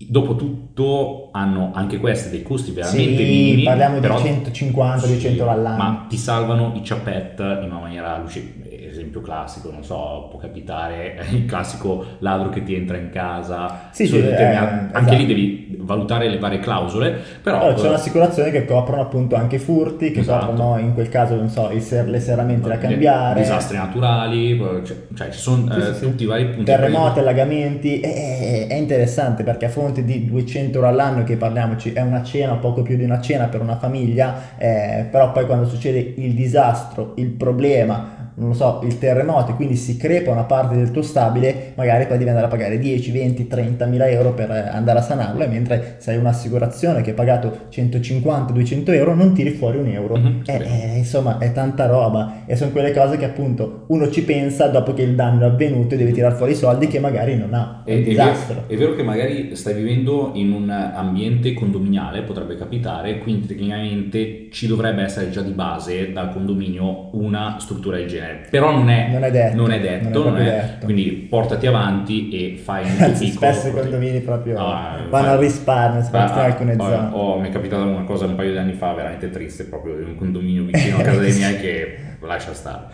Dopotutto 0.00 1.30
hanno 1.32 1.72
anche 1.74 1.98
queste 1.98 2.30
dei 2.30 2.44
costi 2.44 2.70
veramente 2.70 3.16
sì, 3.16 3.30
minimi. 3.30 3.62
Parliamo 3.64 3.98
di 3.98 4.06
150-200 4.06 5.18
sì, 5.18 5.40
all'anno. 5.40 5.76
Ma 5.76 6.06
ti 6.08 6.16
salvano 6.16 6.72
i 6.76 6.84
ciappet 6.84 7.40
in 7.40 7.70
una 7.70 7.80
maniera 7.80 8.16
lucida 8.18 8.67
esempio 9.08 9.20
classico, 9.20 9.70
non 9.70 9.82
so, 9.82 10.28
può 10.30 10.38
capitare 10.38 11.24
il 11.30 11.46
classico 11.46 12.04
ladro 12.18 12.50
che 12.50 12.62
ti 12.62 12.74
entra 12.74 12.96
in 12.96 13.10
casa, 13.10 13.88
sì, 13.90 14.06
sì, 14.06 14.18
eh, 14.18 14.44
anche 14.44 14.90
esatto. 14.92 15.14
lì 15.14 15.26
devi 15.26 15.76
valutare 15.80 16.28
le 16.28 16.38
varie 16.38 16.58
clausole, 16.58 17.18
però... 17.42 17.60
Allora, 17.60 17.74
c'è 17.74 17.88
un'assicurazione 17.88 18.50
che 18.50 18.64
coprono 18.64 19.02
appunto 19.02 19.34
anche 19.36 19.56
i 19.56 19.58
furti, 19.58 20.10
che 20.10 20.20
esatto. 20.20 20.46
coprono 20.46 20.78
in 20.78 20.94
quel 20.94 21.08
caso, 21.08 21.34
non 21.34 21.48
so, 21.48 21.70
ser- 21.80 22.08
le 22.08 22.20
serramenti 22.20 22.68
da 22.68 22.78
cambiare. 22.78 23.40
Disastri 23.40 23.76
naturali, 23.76 24.58
cioè, 24.84 24.96
cioè 25.14 25.30
ci 25.30 25.38
sono 25.38 25.72
sì, 25.72 25.80
eh, 25.80 25.94
sì, 25.94 26.00
tutti 26.00 26.22
i 26.24 26.26
vari 26.26 26.46
punti. 26.46 26.64
Terremoti, 26.64 27.18
allagamenti, 27.20 28.00
è, 28.00 28.66
è, 28.68 28.74
interessante 28.74 29.42
perché 29.42 29.66
a 29.66 29.70
fronte 29.70 30.04
di 30.04 30.26
200 30.26 30.76
euro 30.76 30.88
all'anno, 30.88 31.24
che 31.24 31.36
parliamoci, 31.36 31.92
è 31.92 32.00
una 32.00 32.22
cena, 32.22 32.54
poco 32.54 32.82
più 32.82 32.96
di 32.96 33.04
una 33.04 33.20
cena 33.20 33.46
per 33.46 33.60
una 33.62 33.76
famiglia, 33.76 34.56
eh, 34.58 35.06
però 35.10 35.32
poi 35.32 35.46
quando 35.46 35.66
succede 35.66 36.14
il 36.16 36.34
disastro, 36.34 37.14
il 37.16 37.30
problema, 37.30 38.17
non 38.38 38.48
lo 38.48 38.54
so, 38.54 38.80
il 38.84 38.98
terremoto 38.98 39.50
e 39.50 39.54
quindi 39.54 39.74
si 39.74 39.96
crepa 39.96 40.30
una 40.30 40.44
parte 40.44 40.76
del 40.76 40.90
tuo 40.90 41.02
stabile, 41.02 41.72
magari 41.74 42.06
poi 42.06 42.18
devi 42.18 42.30
andare 42.30 42.46
a 42.46 42.50
pagare 42.50 42.78
10, 42.78 43.10
20, 43.10 43.46
30 43.48 43.86
mila 43.86 44.08
euro 44.08 44.32
per 44.32 44.50
andare 44.50 45.00
a 45.00 45.02
sanarlo, 45.02 45.46
mentre 45.48 45.96
se 45.98 46.12
hai 46.12 46.18
un'assicurazione 46.18 47.02
che 47.02 47.10
hai 47.10 47.16
pagato 47.16 47.66
150, 47.68 48.52
200 48.52 48.92
euro 48.92 49.14
non 49.14 49.34
tiri 49.34 49.50
fuori 49.50 49.78
un 49.78 49.88
euro. 49.88 50.16
Mm-hmm. 50.16 50.40
È, 50.44 50.58
è, 50.58 50.96
insomma, 50.96 51.38
è 51.38 51.52
tanta 51.52 51.86
roba 51.86 52.44
e 52.46 52.54
sono 52.54 52.70
quelle 52.70 52.92
cose 52.92 53.16
che 53.16 53.24
appunto 53.24 53.84
uno 53.88 54.08
ci 54.10 54.22
pensa 54.22 54.68
dopo 54.68 54.94
che 54.94 55.02
il 55.02 55.14
danno 55.14 55.42
è 55.42 55.46
avvenuto 55.46 55.94
e 55.94 55.96
deve 55.98 56.12
tirare 56.12 56.36
fuori 56.36 56.52
i 56.52 56.56
soldi 56.56 56.86
che 56.86 57.00
magari 57.00 57.36
non 57.36 57.52
ha. 57.54 57.82
È, 57.84 57.94
un 57.94 58.02
disastro. 58.04 58.54
È 58.54 58.58
vero, 58.58 58.66
è 58.68 58.76
vero 58.76 58.94
che 58.94 59.02
magari 59.02 59.56
stai 59.56 59.74
vivendo 59.74 60.30
in 60.34 60.52
un 60.52 60.70
ambiente 60.70 61.52
condominiale, 61.54 62.22
potrebbe 62.22 62.56
capitare, 62.56 63.18
quindi 63.18 63.46
tecnicamente 63.46 64.48
ci 64.52 64.68
dovrebbe 64.68 65.02
essere 65.02 65.30
già 65.30 65.42
di 65.42 65.52
base 65.52 66.12
dal 66.12 66.32
condominio 66.32 67.10
una 67.12 67.56
struttura 67.58 67.96
del 67.96 68.06
genere 68.06 68.27
eh, 68.30 68.48
però 68.50 68.70
non 68.70 68.88
è, 68.90 69.08
non 69.10 69.24
è 69.24 69.30
detto, 69.30 69.56
non 69.56 69.70
è 69.72 69.80
detto, 69.80 70.24
non 70.24 70.36
è 70.36 70.44
non 70.44 70.44
detto. 70.44 70.84
quindi 70.84 71.04
portati 71.28 71.66
avanti 71.66 72.28
e 72.30 72.56
fai 72.56 72.84
un 72.84 72.96
tuo 72.96 73.12
piccolo 73.18 73.52
spesso 73.52 73.68
i 73.68 73.72
condomini 73.72 74.20
proprio 74.20 74.58
ah, 74.58 74.98
vanno 75.08 75.30
al 75.30 75.38
risparmio 75.38 76.02
soprattutto 76.02 76.38
in 76.38 76.44
alcune 76.44 76.72
ah, 76.72 76.84
zone. 76.84 77.08
oh, 77.12 77.38
mi 77.38 77.48
è 77.48 77.50
capitata 77.50 77.84
una 77.84 78.04
cosa 78.04 78.26
un 78.26 78.34
paio 78.34 78.52
di 78.52 78.58
anni 78.58 78.72
fa 78.72 78.92
veramente 78.92 79.30
triste 79.30 79.64
proprio 79.64 79.96
di 79.96 80.02
un 80.02 80.16
condominio 80.16 80.64
vicino 80.64 80.98
a 80.98 81.02
casa 81.02 81.20
dei 81.20 81.34
miei 81.34 81.56
che 81.60 81.98
lascia 82.20 82.52
stare. 82.52 82.86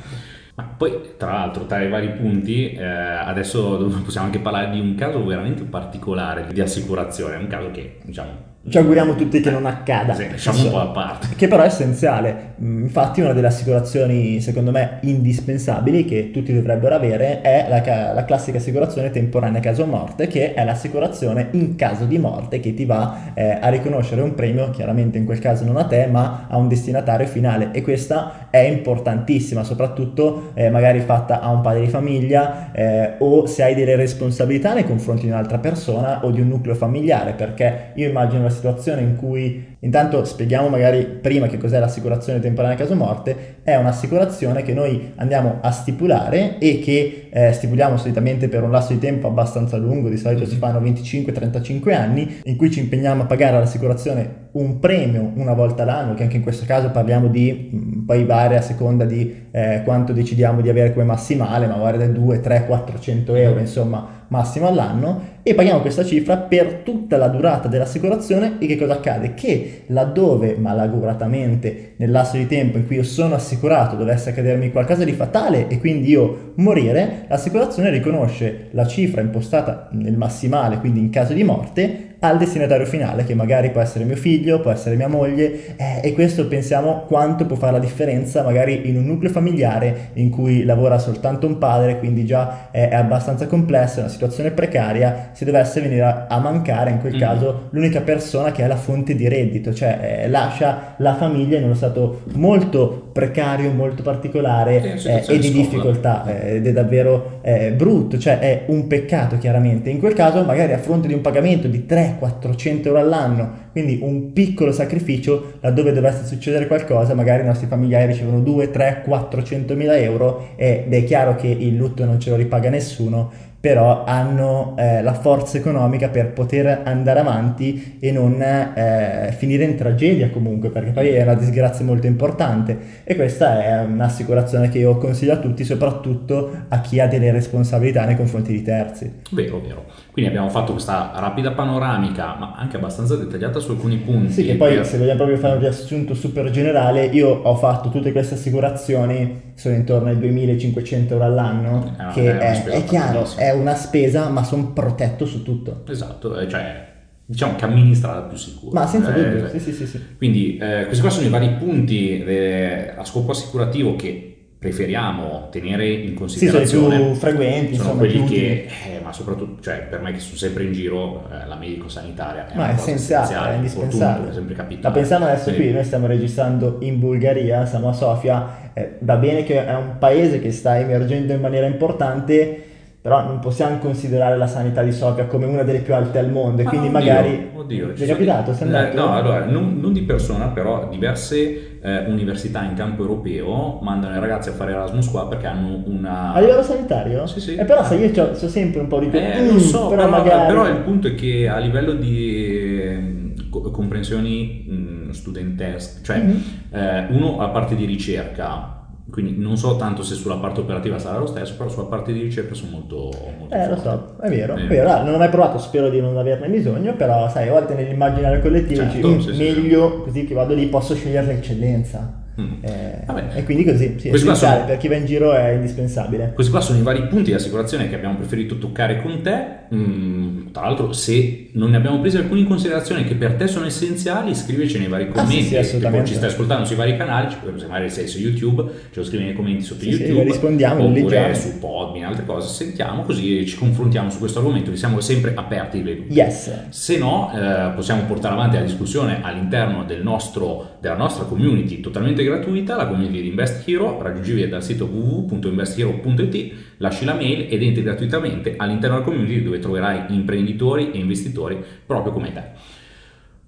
Ma 0.56 0.62
poi, 0.76 1.14
tra 1.16 1.32
l'altro, 1.32 1.66
tra 1.66 1.82
i 1.82 1.88
vari 1.88 2.10
punti, 2.10 2.72
eh, 2.72 2.84
adesso 2.84 3.90
possiamo 4.04 4.26
anche 4.26 4.38
parlare 4.38 4.70
di 4.70 4.78
un 4.78 4.94
caso 4.94 5.24
veramente 5.24 5.64
particolare 5.64 6.46
di 6.52 6.60
assicurazione, 6.60 7.34
un 7.36 7.48
caso 7.48 7.72
che, 7.72 7.98
diciamo, 8.04 8.52
ci 8.66 8.78
auguriamo 8.78 9.14
tutti 9.14 9.40
che 9.40 9.50
non 9.50 9.66
accada. 9.66 10.14
Sì, 10.14 10.30
lasciamo 10.30 10.64
un 10.64 10.70
po' 10.70 10.80
a 10.80 10.86
parte. 10.86 11.28
Che 11.36 11.48
però 11.48 11.62
è 11.62 11.66
essenziale. 11.66 12.54
Mm, 12.62 12.84
infatti 12.84 13.20
una 13.20 13.34
delle 13.34 13.48
assicurazioni, 13.48 14.40
secondo 14.40 14.70
me, 14.70 14.98
indispensabili 15.02 16.06
che 16.06 16.30
tutti 16.30 16.54
dovrebbero 16.54 16.94
avere 16.94 17.42
è 17.42 17.66
la, 17.68 18.12
la 18.14 18.24
classica 18.24 18.56
assicurazione 18.56 19.10
temporanea 19.10 19.60
caso 19.60 19.84
morte, 19.84 20.28
che 20.28 20.54
è 20.54 20.64
l'assicurazione 20.64 21.48
in 21.52 21.76
caso 21.76 22.06
di 22.06 22.16
morte 22.16 22.60
che 22.60 22.72
ti 22.72 22.86
va 22.86 23.32
eh, 23.34 23.58
a 23.60 23.68
riconoscere 23.68 24.22
un 24.22 24.34
premio, 24.34 24.70
chiaramente 24.70 25.18
in 25.18 25.26
quel 25.26 25.40
caso 25.40 25.64
non 25.64 25.76
a 25.76 25.84
te, 25.84 26.06
ma 26.06 26.46
a 26.48 26.56
un 26.56 26.66
destinatario 26.66 27.26
finale. 27.26 27.68
E 27.72 27.82
questa 27.82 28.48
è 28.48 28.60
importantissima, 28.60 29.62
soprattutto 29.62 30.52
eh, 30.54 30.70
magari 30.70 31.00
fatta 31.00 31.40
a 31.40 31.50
un 31.50 31.60
padre 31.60 31.80
di 31.80 31.88
famiglia 31.88 32.72
eh, 32.72 33.14
o 33.18 33.44
se 33.44 33.62
hai 33.62 33.74
delle 33.74 33.96
responsabilità 33.96 34.72
nei 34.72 34.84
confronti 34.84 35.24
di 35.24 35.30
un'altra 35.30 35.58
persona 35.58 36.24
o 36.24 36.30
di 36.30 36.40
un 36.40 36.48
nucleo 36.48 36.74
familiare, 36.74 37.32
perché 37.32 37.90
io 37.94 38.08
immagino 38.08 38.44
la 38.44 38.52
situazione 38.54 39.02
in 39.02 39.16
cui 39.16 39.73
Intanto 39.84 40.24
spieghiamo 40.24 40.68
magari 40.68 41.04
prima 41.04 41.46
che 41.46 41.58
cos'è 41.58 41.78
l'assicurazione 41.78 42.40
temporanea 42.40 42.74
caso 42.76 42.94
morte. 42.94 43.56
È 43.62 43.76
un'assicurazione 43.76 44.62
che 44.62 44.72
noi 44.72 45.12
andiamo 45.16 45.58
a 45.60 45.70
stipulare 45.70 46.58
e 46.58 46.78
che 46.78 47.28
eh, 47.30 47.52
stipuliamo 47.52 47.98
solitamente 47.98 48.48
per 48.48 48.62
un 48.62 48.70
lasso 48.70 48.94
di 48.94 48.98
tempo 48.98 49.26
abbastanza 49.26 49.76
lungo, 49.76 50.08
di 50.08 50.16
solito 50.16 50.46
si 50.46 50.56
fanno 50.56 50.80
25-35 50.80 51.94
anni, 51.94 52.40
in 52.44 52.56
cui 52.56 52.70
ci 52.70 52.80
impegniamo 52.80 53.22
a 53.22 53.26
pagare 53.26 53.56
all'assicurazione 53.56 54.42
un 54.52 54.78
premio 54.78 55.32
una 55.34 55.52
volta 55.52 55.84
l'anno, 55.84 56.14
che 56.14 56.22
anche 56.22 56.36
in 56.36 56.42
questo 56.42 56.64
caso 56.64 56.90
parliamo 56.90 57.26
di, 57.28 57.68
mh, 57.70 57.76
mm, 57.76 58.04
poi 58.06 58.24
varia 58.24 58.58
a 58.58 58.62
seconda 58.62 59.04
di 59.04 59.48
eh, 59.50 59.82
quanto 59.84 60.12
decidiamo 60.12 60.60
di 60.60 60.68
avere 60.68 60.92
come 60.92 61.04
massimale, 61.04 61.66
ma 61.66 61.74
guarda 61.74 62.06
2, 62.06 62.40
3, 62.40 62.64
400 62.66 63.34
euro, 63.34 63.60
insomma 63.60 64.22
massimo 64.28 64.66
all'anno. 64.66 65.32
E 65.42 65.54
paghiamo 65.54 65.80
questa 65.80 66.04
cifra 66.04 66.36
per 66.36 66.82
tutta 66.84 67.16
la 67.16 67.28
durata 67.28 67.68
dell'assicurazione. 67.68 68.56
E 68.58 68.66
che 68.66 68.76
cosa 68.76 68.94
accade? 68.94 69.34
Che 69.34 69.73
laddove 69.86 70.56
malauguratamente 70.56 71.94
nel 71.96 72.10
lasso 72.10 72.36
di 72.36 72.46
tempo 72.46 72.78
in 72.78 72.86
cui 72.86 72.96
io 72.96 73.02
sono 73.02 73.34
assicurato 73.34 73.96
dovesse 73.96 74.30
accadermi 74.30 74.70
qualcosa 74.70 75.04
di 75.04 75.12
fatale 75.12 75.68
e 75.68 75.78
quindi 75.78 76.08
io 76.08 76.52
morire, 76.56 77.26
l'assicurazione 77.28 77.90
riconosce 77.90 78.68
la 78.70 78.86
cifra 78.86 79.20
impostata 79.20 79.88
nel 79.92 80.16
massimale, 80.16 80.78
quindi 80.78 81.00
in 81.00 81.10
caso 81.10 81.32
di 81.32 81.44
morte, 81.44 82.13
al 82.20 82.38
destinatario 82.38 82.86
finale, 82.86 83.24
che 83.24 83.34
magari 83.34 83.70
può 83.70 83.80
essere 83.80 84.04
mio 84.04 84.16
figlio, 84.16 84.60
può 84.60 84.70
essere 84.70 84.96
mia 84.96 85.08
moglie, 85.08 85.76
eh, 85.76 86.00
e 86.02 86.12
questo 86.12 86.46
pensiamo 86.46 87.04
quanto 87.06 87.46
può 87.46 87.56
fare 87.56 87.72
la 87.72 87.78
differenza 87.78 88.42
magari 88.42 88.88
in 88.88 88.96
un 88.96 89.04
nucleo 89.04 89.30
familiare 89.30 90.10
in 90.14 90.30
cui 90.30 90.64
lavora 90.64 90.98
soltanto 90.98 91.46
un 91.46 91.58
padre, 91.58 91.98
quindi 91.98 92.24
già 92.24 92.70
è, 92.70 92.88
è 92.88 92.94
abbastanza 92.94 93.46
complessa, 93.46 93.98
è 93.98 94.00
una 94.00 94.08
situazione 94.08 94.50
precaria, 94.50 95.30
se 95.32 95.44
dovesse 95.44 95.80
venire 95.80 96.02
a, 96.02 96.26
a 96.28 96.38
mancare 96.38 96.90
in 96.90 97.00
quel 97.00 97.16
mm. 97.16 97.18
caso 97.18 97.68
l'unica 97.70 98.00
persona 98.00 98.52
che 98.52 98.64
è 98.64 98.66
la 98.66 98.76
fonte 98.76 99.14
di 99.14 99.28
reddito, 99.28 99.74
cioè 99.74 100.22
eh, 100.24 100.28
lascia 100.28 100.94
la 100.98 101.14
famiglia 101.14 101.58
in 101.58 101.64
uno 101.64 101.74
stato 101.74 102.22
molto 102.34 103.03
precario, 103.14 103.70
molto 103.70 104.02
particolare 104.02 104.98
eh, 105.04 105.24
e 105.28 105.38
di 105.38 105.52
difficoltà 105.52 106.24
eh, 106.26 106.56
ed 106.56 106.66
è 106.66 106.72
davvero 106.72 107.38
eh, 107.42 107.70
brutto, 107.70 108.18
cioè 108.18 108.40
è 108.40 108.64
un 108.66 108.88
peccato 108.88 109.38
chiaramente. 109.38 109.88
In 109.88 110.00
quel 110.00 110.14
caso 110.14 110.42
magari 110.42 110.72
a 110.72 110.78
fronte 110.78 111.06
di 111.06 111.14
un 111.14 111.20
pagamento 111.20 111.68
di 111.68 111.86
300-400 111.88 112.86
euro 112.86 112.98
all'anno, 112.98 113.52
quindi 113.70 114.00
un 114.02 114.32
piccolo 114.32 114.72
sacrificio, 114.72 115.52
laddove 115.60 115.92
dovesse 115.92 116.24
succedere 116.24 116.66
qualcosa, 116.66 117.14
magari 117.14 117.44
i 117.44 117.46
nostri 117.46 117.68
familiari 117.68 118.06
ricevono 118.08 118.40
2, 118.40 118.72
3, 118.72 119.02
400 119.06 119.76
mila 119.76 119.96
euro 119.96 120.48
ed 120.56 120.92
è 120.92 121.04
chiaro 121.04 121.36
che 121.36 121.46
il 121.46 121.76
lutto 121.76 122.04
non 122.04 122.18
ce 122.18 122.30
lo 122.30 122.36
ripaga 122.36 122.68
nessuno 122.68 123.52
però 123.64 124.04
hanno 124.04 124.74
eh, 124.76 125.00
la 125.00 125.14
forza 125.14 125.56
economica 125.56 126.10
per 126.10 126.32
poter 126.34 126.82
andare 126.84 127.20
avanti 127.20 127.96
e 127.98 128.12
non 128.12 128.38
eh, 128.42 129.34
finire 129.38 129.64
in 129.64 129.74
tragedia 129.74 130.28
comunque, 130.28 130.68
perché 130.68 130.90
poi 130.90 131.08
è 131.08 131.22
una 131.22 131.32
disgrazia 131.32 131.82
molto 131.82 132.06
importante 132.06 132.76
e 133.04 133.16
questa 133.16 133.64
è 133.64 133.82
un'assicurazione 133.84 134.68
che 134.68 134.80
io 134.80 134.98
consiglio 134.98 135.32
a 135.32 135.38
tutti, 135.38 135.64
soprattutto 135.64 136.50
a 136.68 136.82
chi 136.82 137.00
ha 137.00 137.06
delle 137.06 137.32
responsabilità 137.32 138.04
nei 138.04 138.16
confronti 138.16 138.52
di 138.52 138.60
terzi. 138.60 139.10
Vero, 139.30 139.58
vero. 139.60 139.86
Quindi 140.12 140.30
abbiamo 140.30 140.50
fatto 140.50 140.72
questa 140.72 141.12
rapida 141.16 141.52
panoramica, 141.52 142.36
ma 142.38 142.54
anche 142.56 142.76
abbastanza 142.76 143.16
dettagliata 143.16 143.60
su 143.60 143.70
alcuni 143.70 143.96
punti. 143.96 144.30
Sì, 144.30 144.44
che 144.44 144.56
poi 144.56 144.74
per... 144.74 144.86
se 144.86 144.98
vogliamo 144.98 145.16
proprio 145.16 145.38
fare 145.38 145.54
un 145.54 145.60
riassunto 145.60 146.12
super 146.12 146.50
generale, 146.50 147.06
io 147.06 147.30
ho 147.30 147.56
fatto 147.56 147.88
tutte 147.88 148.12
queste 148.12 148.34
assicurazioni, 148.34 149.52
sono 149.54 149.74
intorno 149.74 150.10
ai 150.10 150.18
2500 150.18 151.14
euro 151.14 151.24
all'anno, 151.24 151.96
eh, 151.98 152.12
che 152.12 152.38
è, 152.38 152.62
è 152.62 152.84
chiaro, 152.84 153.26
è 153.36 153.53
una 153.54 153.74
spesa, 153.74 154.28
ma 154.28 154.44
sono 154.44 154.72
protetto 154.72 155.24
su 155.26 155.42
tutto. 155.42 155.82
Esatto, 155.88 156.38
eh, 156.38 156.48
cioè 156.48 156.92
diciamo 157.26 157.54
cammini 157.56 157.94
strada 157.94 158.20
più 158.22 158.36
sicura. 158.36 158.80
Ma 158.80 158.86
senza 158.86 159.14
Eh, 159.14 159.22
dubbio, 159.22 159.40
cioè, 159.40 159.50
sì, 159.50 159.60
sì, 159.60 159.72
sì, 159.72 159.86
sì. 159.86 160.00
Quindi 160.18 160.58
eh, 160.58 160.84
questi 160.84 161.00
qua 161.00 161.10
sono 161.10 161.26
i 161.26 161.30
vari 161.30 161.50
punti 161.58 162.22
eh, 162.22 162.92
a 162.96 163.04
scopo 163.04 163.30
assicurativo 163.32 163.96
che 163.96 164.28
preferiamo 164.58 165.48
tenere 165.50 165.86
in 165.90 166.00
Sì, 166.00 166.04
sono 166.06 166.12
i 166.12 166.14
considerazione. 166.14 166.96
più 166.96 167.14
frequenti, 167.14 167.74
sono 167.76 167.90
insomma, 167.92 167.98
quelli 167.98 168.24
che, 168.24 168.66
eh, 168.66 169.00
ma 169.02 169.12
soprattutto, 169.12 169.60
cioè, 169.62 169.86
per 169.90 170.00
me 170.00 170.12
che 170.12 170.20
sono 170.20 170.36
sempre 170.36 170.64
in 170.64 170.72
giro, 170.72 171.28
la 171.46 171.54
medico-sanitaria 171.54 172.48
è 172.48 172.54
una 172.54 172.70
è 172.70 172.74
cosa 172.74 172.90
essenziale, 172.90 173.52
è 173.52 173.56
indispensabile. 173.56 174.32
sempre 174.32 174.54
capito. 174.54 174.88
Ma 174.88 174.94
pensando 174.94 175.26
adesso 175.26 175.52
qui, 175.52 175.70
noi 175.70 175.84
stiamo 175.84 176.06
registrando 176.06 176.78
in 176.80 176.98
Bulgaria, 176.98 177.66
siamo 177.66 177.90
a 177.90 177.92
Sofia, 177.92 178.70
va 179.00 179.16
bene 179.16 179.44
che 179.44 179.66
è 179.66 179.74
un 179.74 179.96
paese 179.98 180.40
che 180.40 180.50
sta 180.50 180.78
emergendo 180.78 181.34
in 181.34 181.40
maniera 181.40 181.66
importante, 181.66 182.64
però 183.04 183.22
non 183.22 183.38
possiamo 183.38 183.76
considerare 183.76 184.38
la 184.38 184.46
sanità 184.46 184.82
di 184.82 184.90
Sofia 184.90 185.26
come 185.26 185.44
una 185.44 185.62
delle 185.62 185.80
più 185.80 185.94
alte 185.94 186.18
al 186.18 186.30
mondo 186.30 186.62
e 186.62 186.64
Ma 186.64 186.70
quindi 186.70 186.86
oddio, 186.86 186.98
magari... 186.98 187.50
oddio, 187.54 187.94
ci 187.94 188.04
è 188.04 188.06
capitato? 188.06 188.54
Sei 188.54 188.66
eh, 188.66 188.74
andato? 188.74 188.96
no, 188.96 189.12
allora, 189.12 189.44
non, 189.44 189.78
non 189.78 189.92
di 189.92 190.00
persona, 190.04 190.46
però 190.46 190.88
diverse 190.88 191.80
eh, 191.82 191.98
università 192.06 192.62
in 192.64 192.72
campo 192.72 193.02
europeo 193.02 193.78
mandano 193.82 194.16
i 194.16 194.20
ragazzi 194.20 194.48
a 194.48 194.52
fare 194.52 194.72
Erasmus 194.72 195.10
qua 195.10 195.28
perché 195.28 195.46
hanno 195.46 195.82
una... 195.84 196.32
A 196.32 196.40
livello 196.40 196.62
sanitario? 196.62 197.26
Sì, 197.26 197.40
sì. 197.40 197.54
E 197.56 197.66
però 197.66 197.84
sai, 197.84 198.00
io 198.00 198.10
c'ho 198.10 198.48
sempre 198.48 198.80
un 198.80 198.86
po' 198.86 199.00
di... 199.00 199.10
Eh, 199.10 199.52
Mm, 199.52 199.58
so, 199.58 199.88
però, 199.88 200.08
magari... 200.08 200.46
però 200.46 200.66
il 200.66 200.76
punto 200.78 201.08
è 201.08 201.14
che 201.14 201.46
a 201.46 201.58
livello 201.58 201.92
di 201.92 202.80
ehm, 202.80 203.50
co- 203.50 203.70
comprensioni 203.70 204.64
mh, 204.66 205.10
studentesche, 205.10 206.02
cioè 206.02 206.16
Mhm. 206.20 206.42
eh, 206.70 207.06
uno 207.10 207.40
a 207.40 207.48
parte 207.50 207.76
di 207.76 207.84
ricerca, 207.84 208.83
quindi 209.10 209.36
non 209.38 209.56
so 209.56 209.76
tanto 209.76 210.02
se 210.02 210.14
sulla 210.14 210.36
parte 210.36 210.60
operativa 210.60 210.98
sarà 210.98 211.18
lo 211.18 211.26
stesso, 211.26 211.54
però 211.56 211.68
sulla 211.68 211.86
parte 211.86 212.12
di 212.12 212.20
ricerca 212.22 212.54
sono 212.54 212.70
molto... 212.72 213.10
molto 213.38 213.54
Eh, 213.54 213.68
lo 213.68 213.76
so, 213.76 214.16
è 214.20 214.28
vero, 214.28 214.56
Eh. 214.56 214.64
è 214.64 214.66
vero. 214.66 214.90
Ah, 214.90 215.02
non 215.02 215.14
ho 215.14 215.18
mai 215.18 215.28
provato, 215.28 215.58
spero 215.58 215.88
di 215.90 216.00
non 216.00 216.16
averne 216.16 216.48
bisogno, 216.48 216.94
però 216.94 217.28
sai, 217.28 217.48
a 217.48 217.52
volte 217.52 217.74
nell'immaginario 217.74 218.40
collettivo 218.40 218.80
Certo, 218.82 219.08
dici, 219.12 219.28
"Mm, 219.28 219.32
sì, 219.32 219.32
sì. 219.34 219.42
meglio 219.42 220.00
così 220.02 220.24
che 220.24 220.34
vado 220.34 220.54
lì 220.54 220.66
posso 220.66 220.94
scegliere 220.94 221.26
l'eccellenza. 221.26 222.22
Mm. 222.40 222.52
Eh, 222.62 223.02
Vabbè. 223.06 223.24
e 223.36 223.44
quindi 223.44 223.62
così, 223.64 223.94
sì, 223.96 224.08
Questi 224.08 224.26
qua 224.26 224.34
sono- 224.34 224.64
per 224.64 224.76
chi 224.78 224.88
va 224.88 224.96
in 224.96 225.04
giro 225.06 225.32
è 225.34 225.50
indispensabile. 225.50 226.32
Questi 226.34 226.50
qua 226.50 226.60
sono 226.60 226.80
i 226.80 226.82
vari 226.82 227.06
punti 227.06 227.26
di 227.30 227.34
assicurazione 227.34 227.88
che 227.88 227.94
abbiamo 227.94 228.16
preferito 228.16 228.58
toccare 228.58 229.00
con 229.00 229.20
te. 229.22 229.46
Mm, 229.72 230.23
tra 230.54 230.62
l'altro, 230.66 230.92
se 230.92 231.48
non 231.54 231.70
ne 231.70 231.76
abbiamo 231.76 231.98
presi 231.98 232.16
alcuni 232.16 232.42
in 232.42 232.46
considerazione 232.46 233.04
che 233.04 233.16
per 233.16 233.32
te 233.34 233.48
sono 233.48 233.66
essenziali, 233.66 234.36
scriveci 234.36 234.78
nei 234.78 234.86
vari 234.86 235.02
Ah, 235.02 235.06
sì, 235.06 235.12
commenti. 235.12 235.42
sì, 235.46 235.56
assolutamente. 235.56 236.06
ci 236.06 236.14
stai 236.14 236.28
ascoltando 236.28 236.64
sui 236.64 236.76
vari 236.76 236.96
canali, 236.96 237.28
ci 237.30 237.36
se 237.56 237.66
magari 237.66 237.90
sei 237.90 238.06
su 238.06 238.18
YouTube, 238.20 238.62
ce 238.92 239.00
lo 239.00 239.04
scrivi 239.04 239.24
nei 239.24 239.32
commenti 239.34 239.64
sotto 239.64 239.80
Sì, 239.80 239.92
sì, 239.94 240.02
YouTube. 240.04 240.22
rispondiamo, 240.22 240.76
lo 240.82 240.84
oppure 240.90 241.00
leggiamo. 241.02 241.34
su 241.34 241.58
Podbean, 241.58 242.04
altre 242.04 242.24
cose. 242.24 242.48
Sentiamo 242.54 243.02
così 243.02 243.44
ci 243.46 243.56
confrontiamo 243.56 244.10
su 244.10 244.18
questo 244.20 244.38
argomento, 244.38 244.70
che 244.70 244.76
siamo 244.76 245.00
sempre 245.00 245.32
aperti. 245.34 246.06
Yes. 246.08 246.68
Se 246.68 246.98
no, 246.98 247.32
eh, 247.34 247.72
possiamo 247.74 248.02
portare 248.04 248.34
avanti 248.34 248.54
la 248.56 248.62
discussione 248.62 249.18
all'interno 249.22 249.82
del 249.84 250.02
nostro, 250.04 250.76
della 250.80 250.94
nostra 250.96 251.24
community 251.24 251.80
totalmente 251.80 252.22
gratuita, 252.22 252.76
la 252.76 252.86
community 252.86 253.22
di 253.22 253.28
Invest 253.28 253.68
Hero. 253.68 254.00
Raggiungibile 254.00 254.48
dal 254.48 254.62
sito 254.62 254.84
www.investhero.it, 254.84 256.52
lasci 256.76 257.04
la 257.04 257.14
mail 257.14 257.46
ed 257.50 257.60
entri 257.60 257.82
gratuitamente 257.82 258.54
all'interno 258.56 258.96
della 258.98 259.08
community 259.08 259.42
dove 259.42 259.58
troverai 259.58 260.02
imprenditori 260.08 260.42
e 260.46 260.98
investitori 260.98 261.62
proprio 261.86 262.12
come 262.12 262.32
te. 262.32 262.42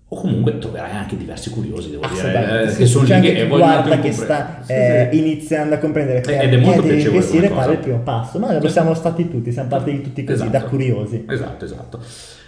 O 0.08 0.20
comunque 0.20 0.58
troverai 0.58 0.92
anche 0.92 1.16
diversi 1.16 1.50
curiosi, 1.50 1.90
devo 1.90 2.06
dire, 2.06 2.20
Assolutamente, 2.20 2.62
eh, 2.62 2.68
sì, 2.70 2.76
che 2.76 2.86
sono 2.86 3.04
lì 3.04 3.20
che 3.20 3.46
vogliono 3.48 3.72
guarda 3.72 3.98
che 3.98 4.12
sta 4.12 4.64
eh, 4.66 5.08
iniziando 5.10 5.74
a 5.74 5.78
comprendere 5.78 6.22
Ed 6.22 6.54
è 6.54 6.56
molto 6.58 6.82
piacevole 6.82 7.08
investire 7.08 7.48
fare 7.48 7.72
il 7.72 7.78
primo 7.78 7.98
passo. 7.98 8.38
Ma 8.38 8.56
lo 8.56 8.68
siamo 8.68 8.94
stati 8.94 9.28
tutti, 9.28 9.50
siamo 9.50 9.68
partiti 9.68 10.02
tutti 10.02 10.22
così, 10.22 10.42
Esatto. 10.44 10.58
da 10.58 10.64
curiosi. 10.64 11.24
Esatto, 11.28 11.64
esatto. 11.64 12.00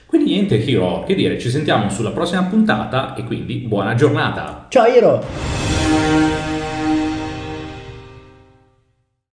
Quindi 0.07 0.31
niente, 0.31 0.55
Hiro, 0.55 1.03
che 1.05 1.15
dire, 1.15 1.37
ci 1.39 1.51
sentiamo 1.51 1.91
sulla 1.91 2.13
prossima 2.13 2.45
puntata 2.45 3.15
e 3.15 3.25
quindi 3.25 3.57
buona 3.57 3.95
giornata. 3.95 4.67
Ciao 4.69 4.87
Iro! 4.87 6.08